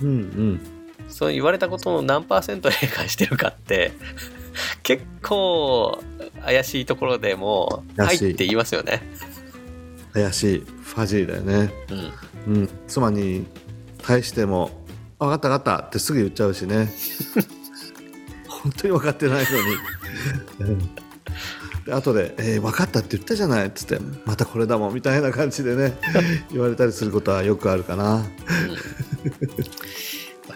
[0.00, 0.60] うんうん。
[1.08, 3.92] そう言われたことの何パーセント理解してるかって
[4.84, 5.98] 結構
[6.44, 8.32] 怪しいところでも「はい」怪しい。
[8.32, 9.02] って言いますよね。
[10.12, 11.72] 怪しいファジーだよね、
[12.46, 13.46] うんうん、妻に
[14.02, 14.70] 対しても
[15.18, 16.92] 「分かった分かった」ってすぐ言っちゃうしね
[18.48, 19.44] 本当に分かってない
[20.58, 20.90] のに、うん
[21.86, 25.96] で後で、えー分かったって言ったじゃない」っつって「またこれだもん」みたいな感じでね
[26.52, 28.16] 言われたりすることはよくあるかな。
[28.16, 28.26] うんわ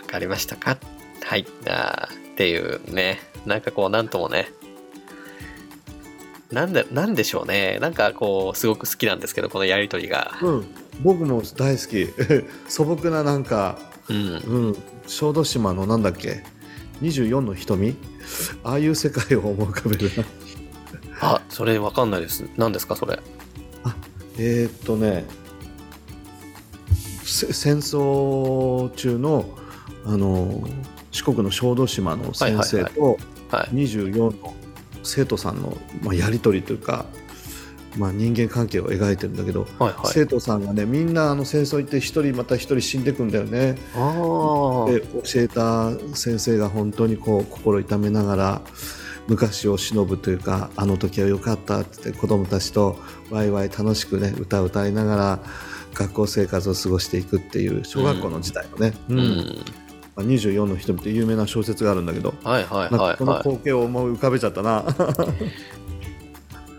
[0.07, 0.78] かりましたか？
[1.24, 1.46] はい。
[1.66, 3.20] あーっていうね。
[3.46, 4.52] なんかこう、なんともね。
[6.53, 7.78] なんで、なんでしょうね。
[7.80, 10.36] なんかこう、すごく好きなんですけど、このやりとりが。
[10.42, 10.64] うん、
[11.03, 12.09] 僕も大好き
[12.68, 13.78] 素朴ななんか、
[14.09, 14.16] うん。
[14.16, 14.76] うん、
[15.07, 16.42] 小豆島のなんだっけ
[17.03, 17.97] ？24の瞳？
[18.62, 20.24] ああいう世界を思い浮かべるな
[21.36, 22.45] あ、それわかんないです。
[22.57, 23.18] 何ですか、それ？
[24.38, 25.24] えーっとね
[27.22, 29.45] せ戦争中の
[30.05, 30.62] あの
[31.12, 33.16] 四国の小豆島の先生と
[33.51, 33.76] はい。
[33.76, 34.55] 24の
[35.05, 37.07] 生徒さんの、まあ、やり取りというか、
[37.96, 40.07] まあ、人間関係を描いてるんだけど、はいはい。
[40.07, 43.74] 生徒さんがねみんなあの戦争行って一人また一人死んでくんだよね。
[43.74, 44.96] で教
[45.36, 48.61] えた先生が本当にこう心痛めながら
[49.28, 52.98] 昔を忍ぶというかあの時は良かったって言って子供たちと
[53.30, 55.38] ワイワイ楽しくね歌を歌いながら
[55.94, 59.20] 学校生活を過ごしていくっていう小学校の時代のね「ううんん。
[59.22, 59.84] まあ、
[60.22, 64.84] 24の人々」っていう有名な小説があるんだけど、はいはいはいはかこの光景を思い浮かべちゃったな。
[64.88, 64.92] い。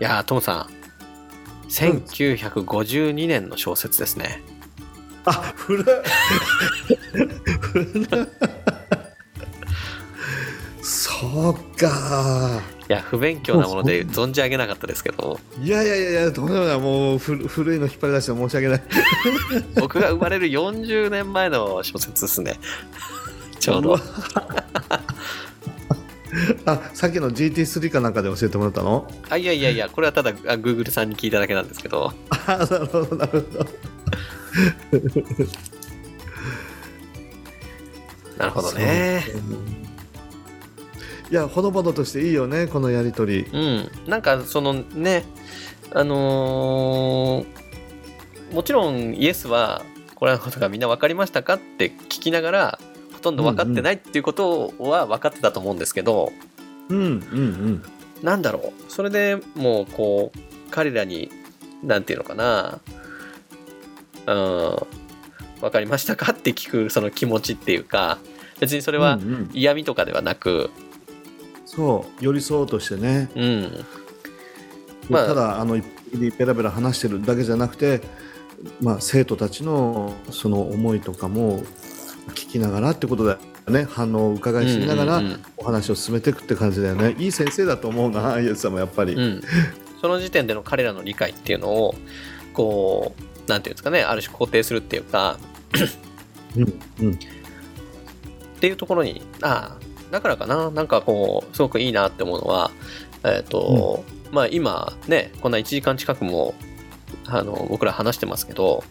[0.00, 0.76] いやー、トムさん。
[1.68, 4.42] 1952年の小説ですね。
[5.24, 5.84] あ古い
[7.60, 8.06] 古い
[10.82, 18.82] そうかいや、不勉強なもので存じ上げなかったですけど、いやいやいやいやとんでもないもう古古いの引っ張り出して申し訳ない
[19.80, 22.60] 僕が生まれる40年前の小説ですね。
[23.60, 23.98] ちょうど。
[26.66, 29.10] あさっきの GT3 かなんかで教えてもらったの？
[29.30, 33.66] あいやいやいや、これはただあ Google さんに聞いただけなんですけど、あなるほどなるほど。
[38.36, 39.24] なるほどね。
[41.30, 43.46] いやほのぼのとしていいよねこのやりとり。
[43.52, 45.24] うん、なんかそのね、
[45.92, 47.66] あのー
[48.52, 49.82] もちろんイエスは
[50.14, 52.78] これらのことがみんな分かりましたかって聞きながら、
[53.16, 56.32] ほとんど分かってないっていうことは分かってたと思うんですけど、
[56.88, 57.82] うんうんうん。
[58.22, 60.38] なんだろう、それでもうこう、
[60.70, 61.30] 彼らに、
[61.82, 62.78] なんていうのかな、
[64.26, 64.76] うん、
[65.60, 68.18] 分かりましたかって聞くその気持ちっていうか、
[68.60, 69.50] 別にそれはうんうん。
[69.52, 70.70] 嫌味とかではなく、
[71.64, 73.84] そう寄り添おうとしてね、うん、
[75.10, 75.80] まあただあの
[76.38, 78.00] ペラペラ話してるだけじゃなくて、
[78.80, 81.62] まあ、生徒たちのその思いとかも
[82.30, 83.84] 聞きながらってことだよね。
[83.84, 85.42] 反応を伺い知りながらうんうんうん。
[85.56, 87.14] お話を進めていくって感じだよね。
[87.18, 89.42] いい先生だと思うなイエスさんもやっぱり、うん、
[90.00, 91.94] その時点での彼らの理解っていうのを
[92.52, 93.14] こ
[93.46, 95.38] うなんていうんですかねある種肯定するっていうか
[96.56, 97.14] うんうん。
[97.14, 97.18] っ
[98.58, 100.70] ていうところにああだからかな。
[100.70, 102.70] なんかこうすごくいいなって思うのは
[103.24, 106.54] えっ、と、まあ今ねこんな1時間近くも
[107.26, 108.84] あの僕ら話してますけど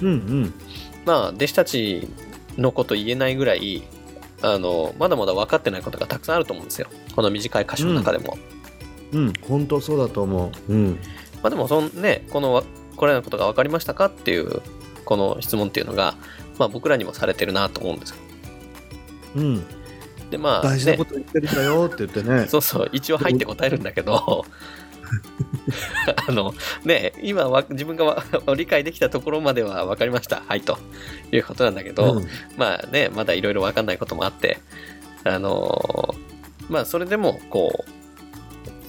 [0.00, 0.54] うんうん。
[1.04, 2.08] まあ弟子たち
[2.58, 3.82] のこと言えないぐらい
[4.42, 6.88] あのまだまだ分かってないことがたくさんあると思うんですよ。
[7.14, 8.36] この短い箇所の中でも。
[9.12, 9.32] うん。
[9.42, 10.72] 本当そうだと思う。
[10.72, 10.98] うん。
[11.42, 12.64] まあでもそのねこの
[12.96, 14.62] これらのことが分かりましたかっていう
[15.04, 16.14] この質問っていうのが、
[16.58, 18.16] まあ、僕らにもされてるなと思うんですよ。
[19.36, 19.64] うん。
[20.30, 22.46] でまあ、大事なねこと言ってるんだよって言ってね。
[22.48, 22.90] そうそう。
[22.92, 24.44] 一応入って答えるんだけど
[26.28, 26.54] あの
[26.84, 28.24] ね今は自分がわ
[28.56, 30.42] 理解できたところまでは分かりました。
[30.46, 30.78] はいと。
[31.32, 32.28] いうことなんだけど、うん。
[32.56, 34.58] まあねまだいろいろ分かんないこともあって
[35.24, 36.14] あの
[36.68, 37.90] まあそれでもこう、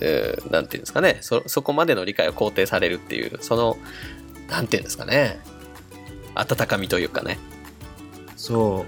[0.02, 3.78] えーなんていうんですかねそそこまでの理解を肯定されるっていうその
[4.50, 5.40] なんていうんですかね
[6.36, 7.38] 温かみというかね、
[8.36, 8.86] そ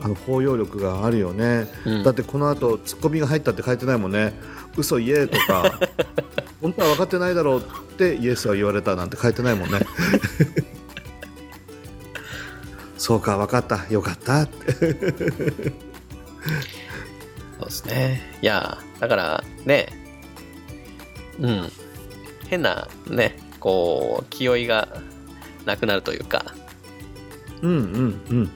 [0.00, 0.04] う。
[0.04, 1.66] あの包容力があるよね。
[1.84, 2.02] うん。
[2.02, 4.32] だってこの後ツッコミが入ったって書いてないもんね。
[4.76, 5.78] 嘘言えとか
[6.60, 7.62] 本当は分かってないだろうっ
[7.96, 9.80] てイエスは言われたなんて書いてないもんね。
[12.96, 14.72] そうか分かったよかったって。
[17.58, 18.38] そうですね。
[18.40, 19.88] いや、だからね、
[21.38, 21.72] うん、
[22.48, 24.88] 変なね、こう、気負いが
[25.66, 26.54] なくなるというか、
[27.62, 28.50] うんうんうん。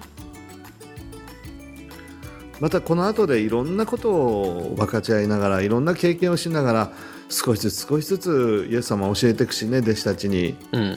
[2.60, 6.92] またこの後でいろんなことを分かち合いながらいろんな経験をしながら
[7.28, 10.56] 少しずつ少しずつイエス様は教えていくしね弟子たちに。
[10.72, 10.96] うん、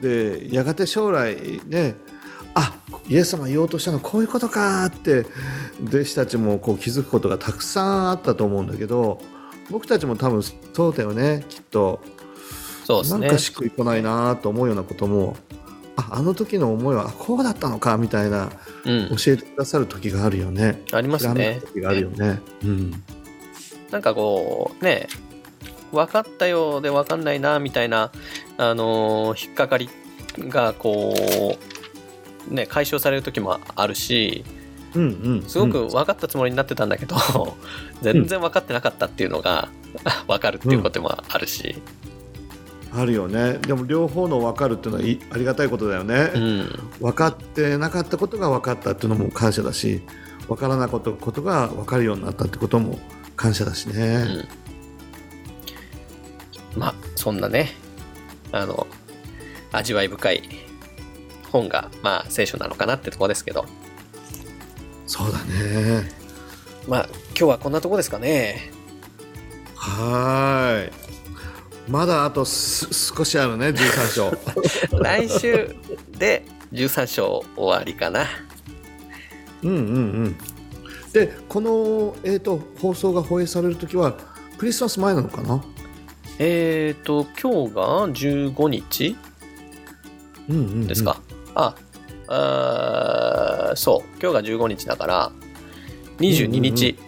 [0.00, 1.94] でやがて将来ね
[2.54, 2.74] あ
[3.08, 5.26] イエス様言おうとしたのこういうことかって
[5.84, 9.20] 弟子たちもこう気づくことがたくさんあったと思うんだけど
[9.70, 12.00] 僕たちも多分そうだよねきっと。
[12.84, 13.38] そうですねなんか。
[13.38, 15.36] しっくりこないなと思うようなことも
[15.96, 18.50] ああの時の思いはあこうだったのかみたいなうん、
[18.86, 20.82] 教えてくださる時があるよね。
[20.92, 21.60] ありますね。
[21.74, 22.40] 時があるよね。
[22.64, 22.90] うん。
[23.90, 25.08] なんかこう、ね、
[25.92, 28.10] 分かったようで分かんないな、みたいな、
[28.58, 29.88] あのー引っかかり
[30.38, 31.58] が、こ
[32.50, 34.44] う、ね、解消される時もあるし、
[34.94, 35.48] うんうん。
[35.48, 37.16] すごく分かったつもりになってたんだけど、
[38.02, 39.68] 全然分かってなかったっていうのが
[40.26, 41.76] 分かるっていうこともあるし、
[42.96, 43.58] あるよね。
[43.58, 46.30] でも両方の分かるっていうのはありがたいことだよね。
[46.34, 50.02] うん、分かってなかったことが分かったっていうのも感謝だし、
[50.48, 52.98] 分からなかったことが分かるようになったってことも
[53.36, 54.46] 感謝だしね。
[56.74, 57.72] うん、まあそんなね
[58.52, 58.86] あの
[59.72, 60.42] 味わい深い
[61.52, 63.66] 本がまあ聖書なのかなってとこですけど
[65.06, 66.10] そうだね。
[66.88, 68.70] まあ今日はこんなとこですかね
[69.74, 70.92] はーい。
[71.88, 74.32] まだあとす少しあるね、13章。
[74.98, 75.74] 来週
[76.18, 78.26] で13章終わりかな。
[79.62, 79.78] うんうんう
[80.28, 80.36] ん。
[81.12, 84.14] で、この、えー、と放送が放映されるときは、
[84.58, 85.62] クリスマス前なのかな？
[86.38, 89.16] えっ、ー、と今日が15日？
[90.48, 90.86] うんうんうん。
[90.86, 91.20] ですか、
[91.54, 91.74] あ
[92.28, 94.20] あーそう。
[94.20, 95.32] 今日が15日だから
[96.18, 96.98] 22日、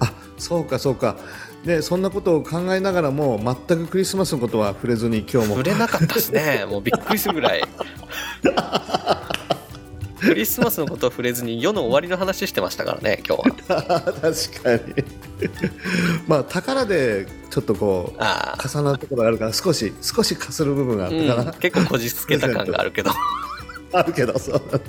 [0.00, 1.16] あそうかそうか
[1.64, 5.56] でそんなことを考えながらも全くクリスマスのことは触れずに今日も。
[5.56, 6.66] 触れなかったですね。
[6.68, 7.62] もうびっくりするぐらい。
[10.20, 14.00] クリスマスのことを触れずに世の終わりの話してましたからね今日は。
[14.00, 14.94] 確かに。
[16.26, 23.10] まあ宝でちょっとこう重なるところがあるから少し少しかする部分があったかな、うん、結構こじつけた感があるけど。
[23.92, 24.84] あるけどそうだね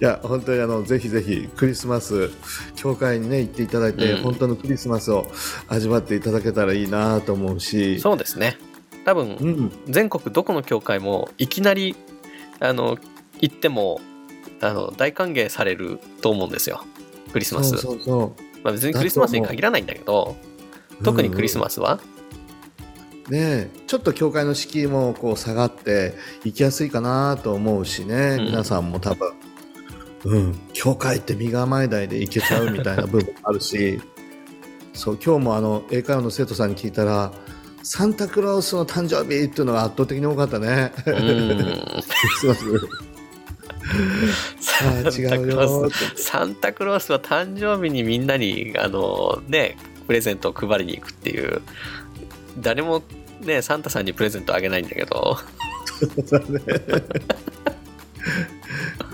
[0.00, 2.30] いや本当にあのぜひぜひクリスマス
[2.74, 4.22] 教会にね行っていただいて、うん。
[4.22, 5.26] 本当のクリスマスを
[5.68, 8.00] 味わっていただけたらいいなと思うし。
[8.00, 8.58] そうですね。
[9.04, 9.72] 多分うん。
[9.86, 11.96] 全国どこの教会もいきなり
[12.60, 12.98] あの
[13.40, 14.00] 行っても
[14.60, 16.84] あの大歓迎されると思うんですよ。
[17.32, 17.70] クリスマス。
[17.70, 18.42] そうそうそう。
[18.62, 20.36] まあ、別にクリスマスに限らないんだけど
[21.04, 22.00] 特にクリスマスは、
[23.28, 28.44] ねえちょっと教会の敷居もこう下がって行きやすいかなと思うしね、うん。
[28.46, 29.32] 皆さんも多分、
[30.24, 34.00] うん、教会って身構えないで行けちゃうみたいな部分もあるし
[34.94, 37.30] そう今日もあの英会話の生徒さんに聞いたら
[37.82, 40.92] サンタクロースの誕生日っていうのが圧倒的に多かったね。
[41.06, 41.14] うん。
[41.14, 41.22] クリ
[42.40, 42.64] スマス。
[44.82, 45.96] ああ違うよって。
[46.20, 49.76] サンタクロースは誕生日にみんなにあのね
[50.08, 51.62] プレゼントを配りに行くっていう
[52.58, 53.04] 誰も
[53.40, 55.38] ねサンタさんにプレゼントあげないんだけど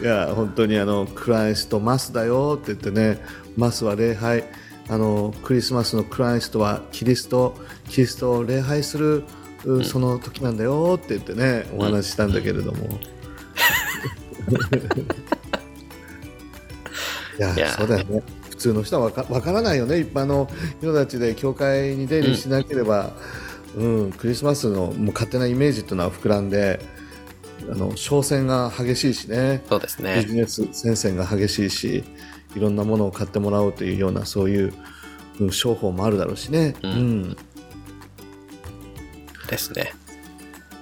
[0.01, 3.19] いや本当にあのクライストマスだよって言ってね
[3.57, 4.45] マスは礼拝
[4.89, 7.55] あのクリスマスのクライストはキリスト
[7.89, 9.25] キリストを礼拝する、
[9.65, 12.79] うその時なんだよって言ってねお話ししたんだけれども、
[17.39, 18.23] いやそうだよね。
[18.51, 20.49] 普通の人はわからないよね一般の
[20.81, 23.13] 人たちで教会に出入りしなければ、
[23.77, 26.81] うんクリスマスのもう勝手なイメージっていうのは膨らんで
[27.71, 29.63] あの商戦が激しいしね。
[29.69, 32.05] そうですビねジネス戦線が激しいし
[32.57, 34.73] いろんなものを買ってもらおうというようなそういう
[35.41, 36.75] うん商法もあるだろうしね。
[36.83, 36.91] うん。
[36.91, 37.37] うん。
[39.49, 39.93] ですね。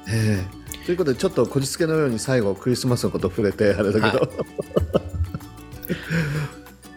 [0.08, 0.60] ええ。
[0.86, 4.30] ということでちょっとこじつけのように最後クリスマスのこと触れてあれだけど、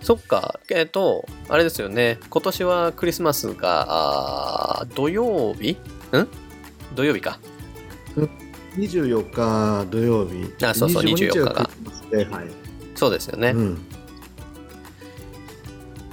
[0.02, 5.72] そっか、えっ、と、あれですよね、今年はクリスマスが、土曜日？
[5.72, 5.78] ん？
[6.96, 7.40] 土曜日か。
[8.76, 10.54] 24日土曜日。
[10.66, 12.48] あそうそう25 24日がクリスマス礼拝
[12.96, 13.50] そうですよね。
[13.50, 13.78] うん。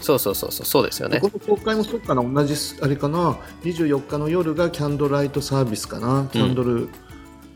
[0.00, 1.20] そうそうそうそう、そうですよね。
[1.20, 3.38] この公開もそうかな同じあれかな。
[3.62, 6.28] 24日の夜がキャンドルライトサービスかな。
[6.32, 6.88] キャンドル、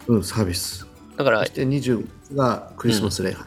[0.07, 0.87] うんサービス。
[1.17, 3.47] だからそし、て25日がクリスマス礼拝、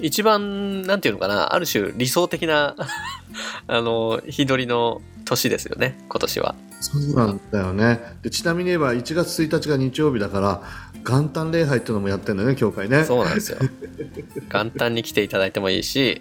[0.00, 2.76] 一番、なんていうのかな、ある種理想的な、
[3.66, 6.54] あの、日取りの年ですよね、今年は。
[6.80, 10.62] そうなんだよねでちなみに言えば1月1日が日曜日だから
[11.04, 13.58] 元旦礼拝っていうのもやってるんだよね教会ねそうなんですよ。
[14.52, 16.20] 元旦に来ていただいてもいいし、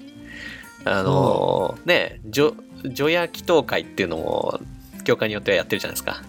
[0.86, 4.62] あのね、除除夜祈祷会っていうのも、
[5.04, 6.24] 教会によってはやってるじゃないですか。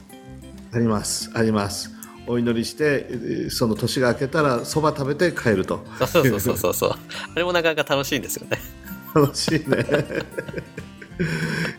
[0.72, 1.90] ありますあります
[2.28, 6.90] お祈りしてえーその年が明けたらそば食べて帰るとそうそうそうそうそう。
[6.90, 6.98] あ
[7.38, 8.58] れもなかなか楽しいんですよね。
[9.14, 9.84] 楽しいね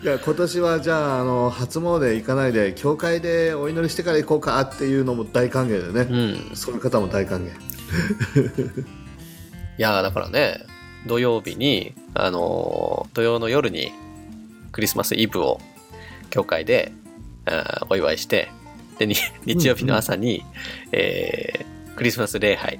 [0.03, 6.55] いや今年はじゃああの初詣行かないで教会でお祈りしてから行こうかっていうのも大歓迎だようね、ん。
[6.55, 7.49] そういう方も大歓迎。
[7.49, 7.51] い
[9.77, 10.63] やーだからね、
[11.07, 13.91] 土曜日に、あのー土曜の夜に
[14.71, 15.59] クリスマスイブを
[16.29, 16.91] 教会で
[17.45, 18.49] あーお祝いして、
[18.99, 19.15] で、に
[19.45, 20.45] 日曜日の朝に、
[20.91, 22.77] えークリスマス礼拝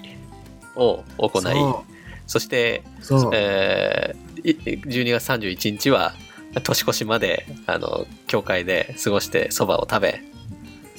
[0.76, 1.86] を行い、
[2.28, 6.14] そして、そえーい12月31日は
[6.60, 10.22] 年越しまで、あの、教会で過ごして蕎麦を食べ、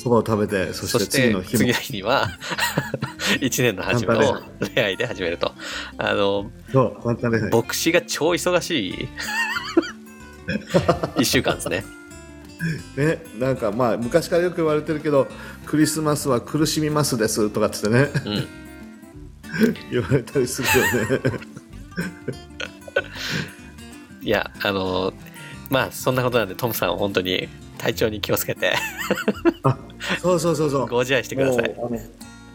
[0.03, 2.29] そばを食べてそしてて次の日も次の日には
[3.41, 4.43] 一年の初めの
[4.75, 5.53] 恋愛で始めると。
[5.97, 6.51] あの、
[7.53, 9.09] 牧師が超忙しい
[11.23, 11.85] 一週間ですね。
[12.97, 15.27] ね、なんかまあ昔からよく言われてるけど
[15.67, 18.47] クリスマスは苦しみますですとかっつってねうん。
[19.91, 21.53] 言われたりするよね
[24.23, 25.13] いや、あの、
[25.71, 27.49] まあそんなことなんでトムさんは本当に
[27.79, 28.75] 体調に気をつけて。
[30.21, 30.87] そうそうそうそう。
[30.87, 31.75] ご自愛してください。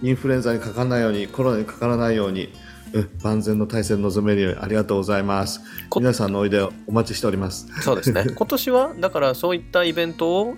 [0.04, 2.50] インフルエンザにかからないようにコロナにかからないように
[2.94, 5.62] うん万全の体制に臨めるようにありがとうございます。
[5.90, 7.68] こ皆さんのおいでをお待ちしております。
[7.82, 8.26] そうですね。
[8.36, 10.56] 今年はだからそういったイベントを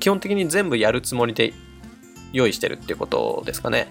[0.00, 1.52] 基本的に全部やるつもりで
[2.32, 3.88] 用意してるっていうことですかね。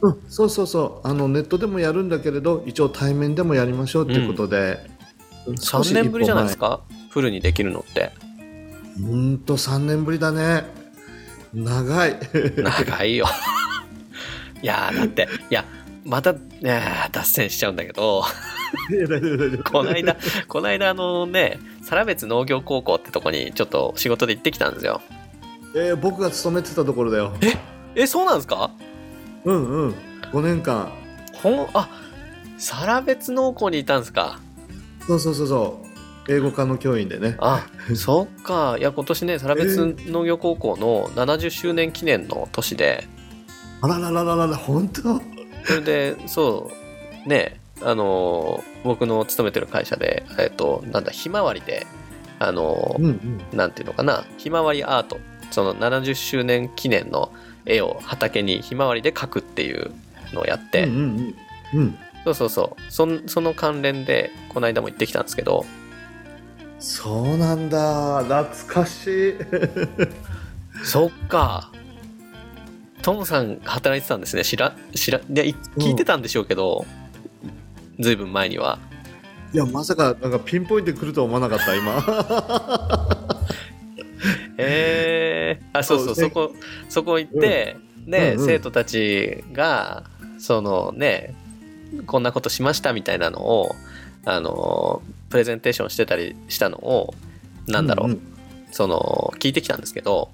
[0.00, 1.08] うんそうそうそう。
[1.08, 4.80] あのネットでもやるんだけれど一応対面でもやりましょうということで、
[5.46, 5.56] うん。
[5.58, 6.80] 少し3年ぶりじゃないですか？
[7.14, 8.10] フルにできるのって。
[8.98, 10.64] 前うーんと3年ぶりだね。
[11.54, 12.16] 長い。
[12.58, 13.26] 長いよ。
[14.62, 15.64] いやーだって、いや、
[16.04, 18.24] また、ね、脱線しちゃうんだけど、
[19.64, 20.16] この間、
[20.48, 25.00] この間あのね、更別農業高校ってとこにちょっと仕事で行ってきたんですよ。
[25.76, 27.32] えー僕が勤めてたところだよ。
[27.94, 28.70] え、そうなんですか？
[29.44, 29.94] うんうん。
[30.32, 30.90] 5年間。
[31.42, 31.88] ほん、あ、
[32.58, 34.38] 更別農校にいたんですか？
[35.06, 35.83] そうそうそうそう
[36.28, 37.36] 英語科の教員でね。
[37.38, 38.76] あ、そっか。
[38.78, 43.06] いや、今年ね、更別農業高校の70周年記念の年で、
[43.82, 45.20] あらららららら本当？
[45.64, 46.70] それで、そ
[47.26, 51.86] う、ね、あの、僕の勤めてる会社で、えっと、なんだ、ひまわりで、
[52.38, 53.40] あの、うんうん。
[53.56, 55.18] なんていうのかな、ひまわりアート、
[55.50, 57.30] その70周年記念の
[57.66, 59.92] 絵を畑にひまわりで描くっていう
[60.32, 61.34] のをやって、うんうん
[61.72, 61.80] うん。
[61.80, 61.98] うん。
[62.24, 62.76] そうそうそ
[63.20, 65.66] う、その関連で、この間も行ってきたんですけど、
[66.84, 68.22] そうなんだ。
[68.22, 69.34] 懐かしい。
[70.84, 71.72] そっか。
[73.00, 74.44] トムさん働いてたんですね。
[74.44, 76.84] 知ら、知ら、いや、い聞いてたんでしょうけど、
[77.98, 78.78] ずいぶん前には。
[79.54, 82.04] いやまさかなんかピンポイントで来るとは思わなかった今。
[84.58, 86.52] えー、あ、そうそう、そうそこ、
[86.90, 88.46] そこ行って、ね、うんうん。
[88.46, 90.04] 生徒たちが、
[90.38, 91.34] そのね、
[92.04, 93.74] こんなことしましたみたいなのを、
[94.26, 95.00] あの、
[95.34, 97.12] プレゼンテーションしてたりしたのを、
[97.66, 98.20] なんだろう、うん
[98.70, 100.30] その、聞いてきたんですけど、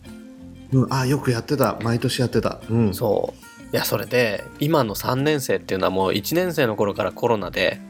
[0.72, 0.82] うん。
[0.82, 1.78] うんあよくやってた。
[1.82, 2.60] 毎年やってた。
[2.68, 2.92] うん。
[2.92, 3.62] そう。
[3.72, 7.80] いや、それで、今の3年生っていうのはもう1年生の頃からコロナで、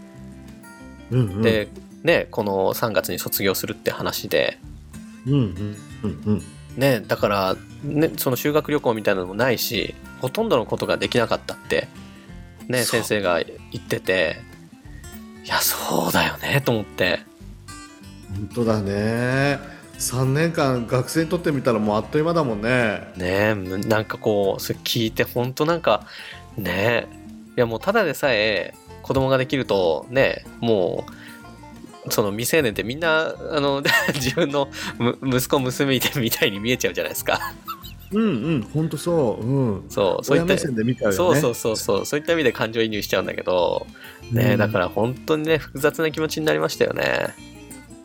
[1.11, 1.43] うんうん。
[1.43, 1.69] で、
[2.05, 4.59] ね、この3月に卒業するって話で、
[5.27, 5.77] うんうん。
[6.05, 6.43] うんうん。
[6.77, 11.89] ね、だから、ね、その修学旅行みたいなのもないし、ほとんどのことができなかったって、
[12.69, 14.50] ね、先生が言ってて、い
[15.51, 17.21] や、そうだよね、と思って。
[18.31, 19.59] 本当だね
[19.99, 26.07] 3年間学生にとってみたらもうあっという間だもんねね、なんかこう、それ聞いて、本当なんか、
[26.57, 27.07] ね、
[27.57, 31.05] いやもうただでさえ子供ができると、ね、も
[32.07, 33.83] う、その未成年ってみんな、あの、
[34.15, 37.53] 自分のむ息子娘みたいに見えちゃうじゃないですか。
[38.13, 39.47] うんうん本当そう。
[39.47, 39.85] うん。
[39.89, 40.47] そうそういった。
[40.47, 41.17] 親目線で見ちゃうよね。
[41.17, 42.07] そうそうそうそう。
[42.07, 43.87] そういった意味で感情移入しちゃうんだけど。
[44.33, 44.59] ね、うん。
[44.59, 47.35] だから本当にね複雑な気持ちになりましたよね。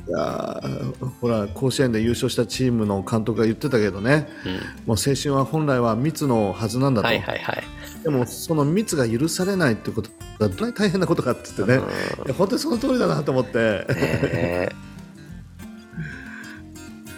[0.08, 4.28] いやーほら甲子園で優勝したチームの監督が言ってたけどね。
[4.46, 4.54] うん。
[4.54, 7.64] もう青春は本来は密のはずなんだと、はいはいはい。
[8.04, 11.84] でもその密が許されないってことがどれだけ大変なことかって言ってね、
[12.26, 14.72] いや本当にその通りだなと思って、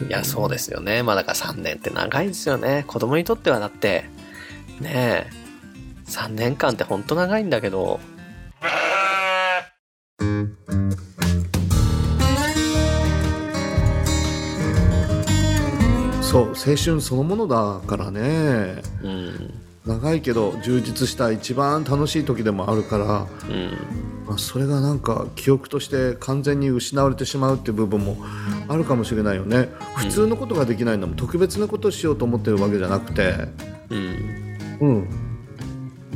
[0.06, 1.02] いやそうですよね。
[1.04, 2.84] まあだから3年って長いですよね。
[2.88, 4.06] 子供にとってはだって
[4.80, 5.30] ねえ
[6.06, 8.00] 3年間って本当長いんだけど。
[16.22, 18.82] そう青春そのものだからね。
[19.02, 23.78] うん長いけど充実した一番楽しい時でもあるから、うん。
[24.28, 28.18] まあ、それがなんか記憶として完全に失われてしまうっていう部分も
[28.68, 29.70] あるかもしれないよね。
[29.96, 33.48] 普通のことができないのも特別なことをしようと思ってるわけじゃなくて。
[33.90, 34.58] うん。
[34.82, 35.28] うん。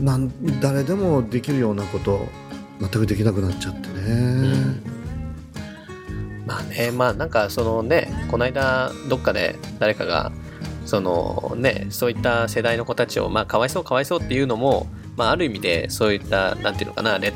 [0.06, 2.28] なん誰でもできるようなこと
[2.80, 4.56] 全くできなくなっちゃってね、
[6.48, 10.32] まあねまあなんかそのねこの間どっかで誰かが
[10.92, 17.32] そのねそういった世代の子たちをまあかわいそうかわいそうっていうのも、まあ、ある意味でそういったなんていうのかなレ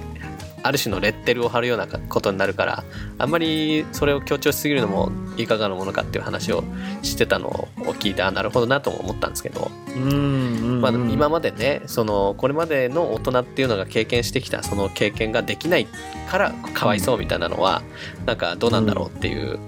[0.62, 2.84] ある種のレッテルを貼るようなことになるから
[3.18, 6.66] あんまりそれを強調しすぎるのもいかがなものかっていう話を
[7.01, 15.88] してたのを聞いてあなるほどなとも思ったんですけど、うんうんまあ、今までねそのこれまでの大人っていうのが経験してきたその経験ができない
[16.30, 17.84] からかわいそうみたいなのは
[18.26, 19.60] なんかどうなんだろうっていう。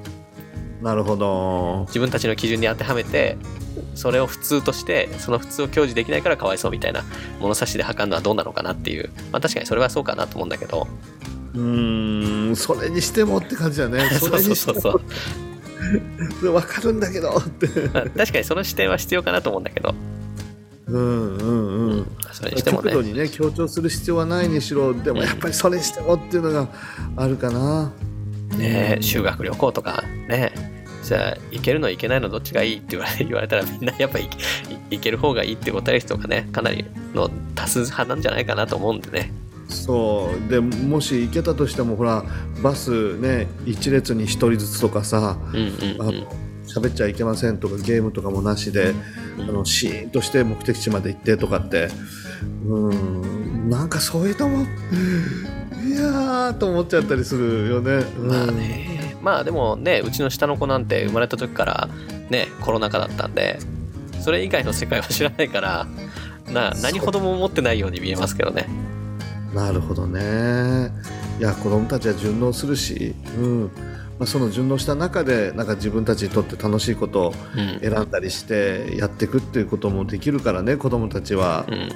[0.81, 1.85] なるほど。
[1.87, 3.37] 自分たちの基準に当てはめて
[3.97, 7.03] それを普通としてその普通を享受できないからかわいそうみたいな
[7.39, 10.87] 物差しで測るのはどうなのかなっていう、まあ、確かにそれはそうかなと思うんだけど。
[11.53, 14.07] うーんそれにしてもって感じだね。
[14.19, 14.49] そ そうれそう。
[14.49, 14.81] にしても。
[14.81, 15.01] そう
[16.41, 17.29] そう分かるんだけど。
[17.37, 19.95] ってまあ確かにその視点は必要かなと思うんだけど、
[20.87, 22.93] うんうんうん、それにしてもね。
[22.95, 26.67] にね強調する必要はないにしろでもやっぱりそれにしてもっていうのが
[27.15, 27.91] あるかな。
[28.57, 30.76] ね修学旅行とかね
[31.07, 34.37] じゃあ行けるの行けないのどっちがいいって言われ言われたらみんなやっぱ行け
[34.89, 36.83] 行ける方がいいって答える人がねかなり
[37.13, 39.31] の多数派なんじゃないかなと思うんでね。
[39.69, 42.25] そうでもし行けたとしてもほら
[42.61, 46.01] バスね一列に一人ずつとかさうんうんうん。
[46.01, 46.11] あの
[46.67, 48.93] 喋っちゃいけませんとかゲームとかもなしで
[49.39, 51.87] あのシーンとして目的地まで行ってとかって
[52.65, 58.05] うんなんかそういうのもいやーと思っちゃったりするよね。
[58.19, 58.27] うん。
[58.27, 58.96] まあね
[59.27, 61.89] まあでもねうちの下の子なんて生まれた時から
[62.29, 63.59] ねコロナ禍だったんで
[64.21, 65.85] それ以外の世界は知らないから
[66.49, 68.69] な何ほども思ってないように見えますけどね。
[69.53, 70.91] なるほどね。
[71.39, 73.71] いや子供たちは順応するし、うん。
[74.17, 77.79] まあ、その順応した中でなんか自分たちにとって楽しいことをうん。
[77.81, 81.89] 選んだりしてやっていくっていうこともできるからね子供たちは、うん。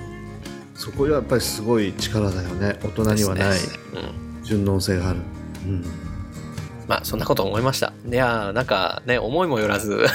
[0.76, 2.78] そこはやっぱりすごい力だよね。
[2.84, 3.60] 大人にはない。
[4.44, 5.20] 順応性がある。
[5.66, 6.11] うん
[6.92, 7.94] まあそんなこと思いました。
[8.06, 10.06] いやーなんかね思いもよらず。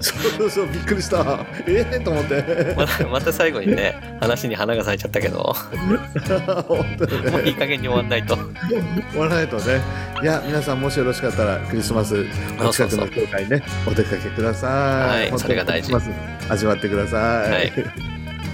[0.00, 1.44] そうそうそうびっくりした。
[1.66, 2.74] ええと思って。
[2.76, 5.52] またまた最後にね話に花が咲いちゃったけど。
[6.68, 8.36] 本当にもういいね加減に終わんないと。
[9.10, 9.80] 終わらないとね。
[10.22, 12.24] いや皆さんもしよろしかったらクリスマス
[12.60, 14.68] お近くの教会ねお出かけくださ
[15.18, 15.30] い。
[15.30, 15.92] はいそれが大事。
[16.48, 17.50] 味わってください。
[17.50, 17.72] はい。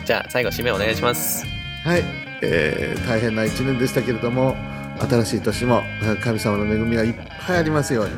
[0.07, 1.45] じゃあ最後締めお願いします。
[1.85, 2.03] はい、
[2.41, 4.57] えー大変な一年でしたけれども
[5.01, 5.83] 新しい年も
[6.23, 7.15] 神様の恵みがいっ
[7.47, 8.12] ぱいありますように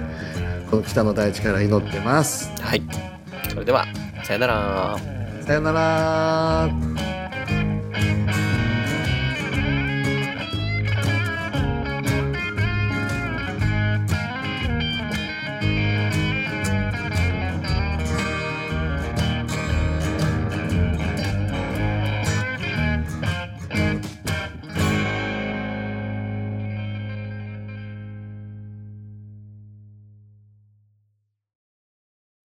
[0.70, 2.50] この北の大地から祈ってます。
[2.60, 2.82] はい。
[3.48, 3.86] それでは
[4.24, 4.98] さよなら。
[5.44, 7.19] さよなら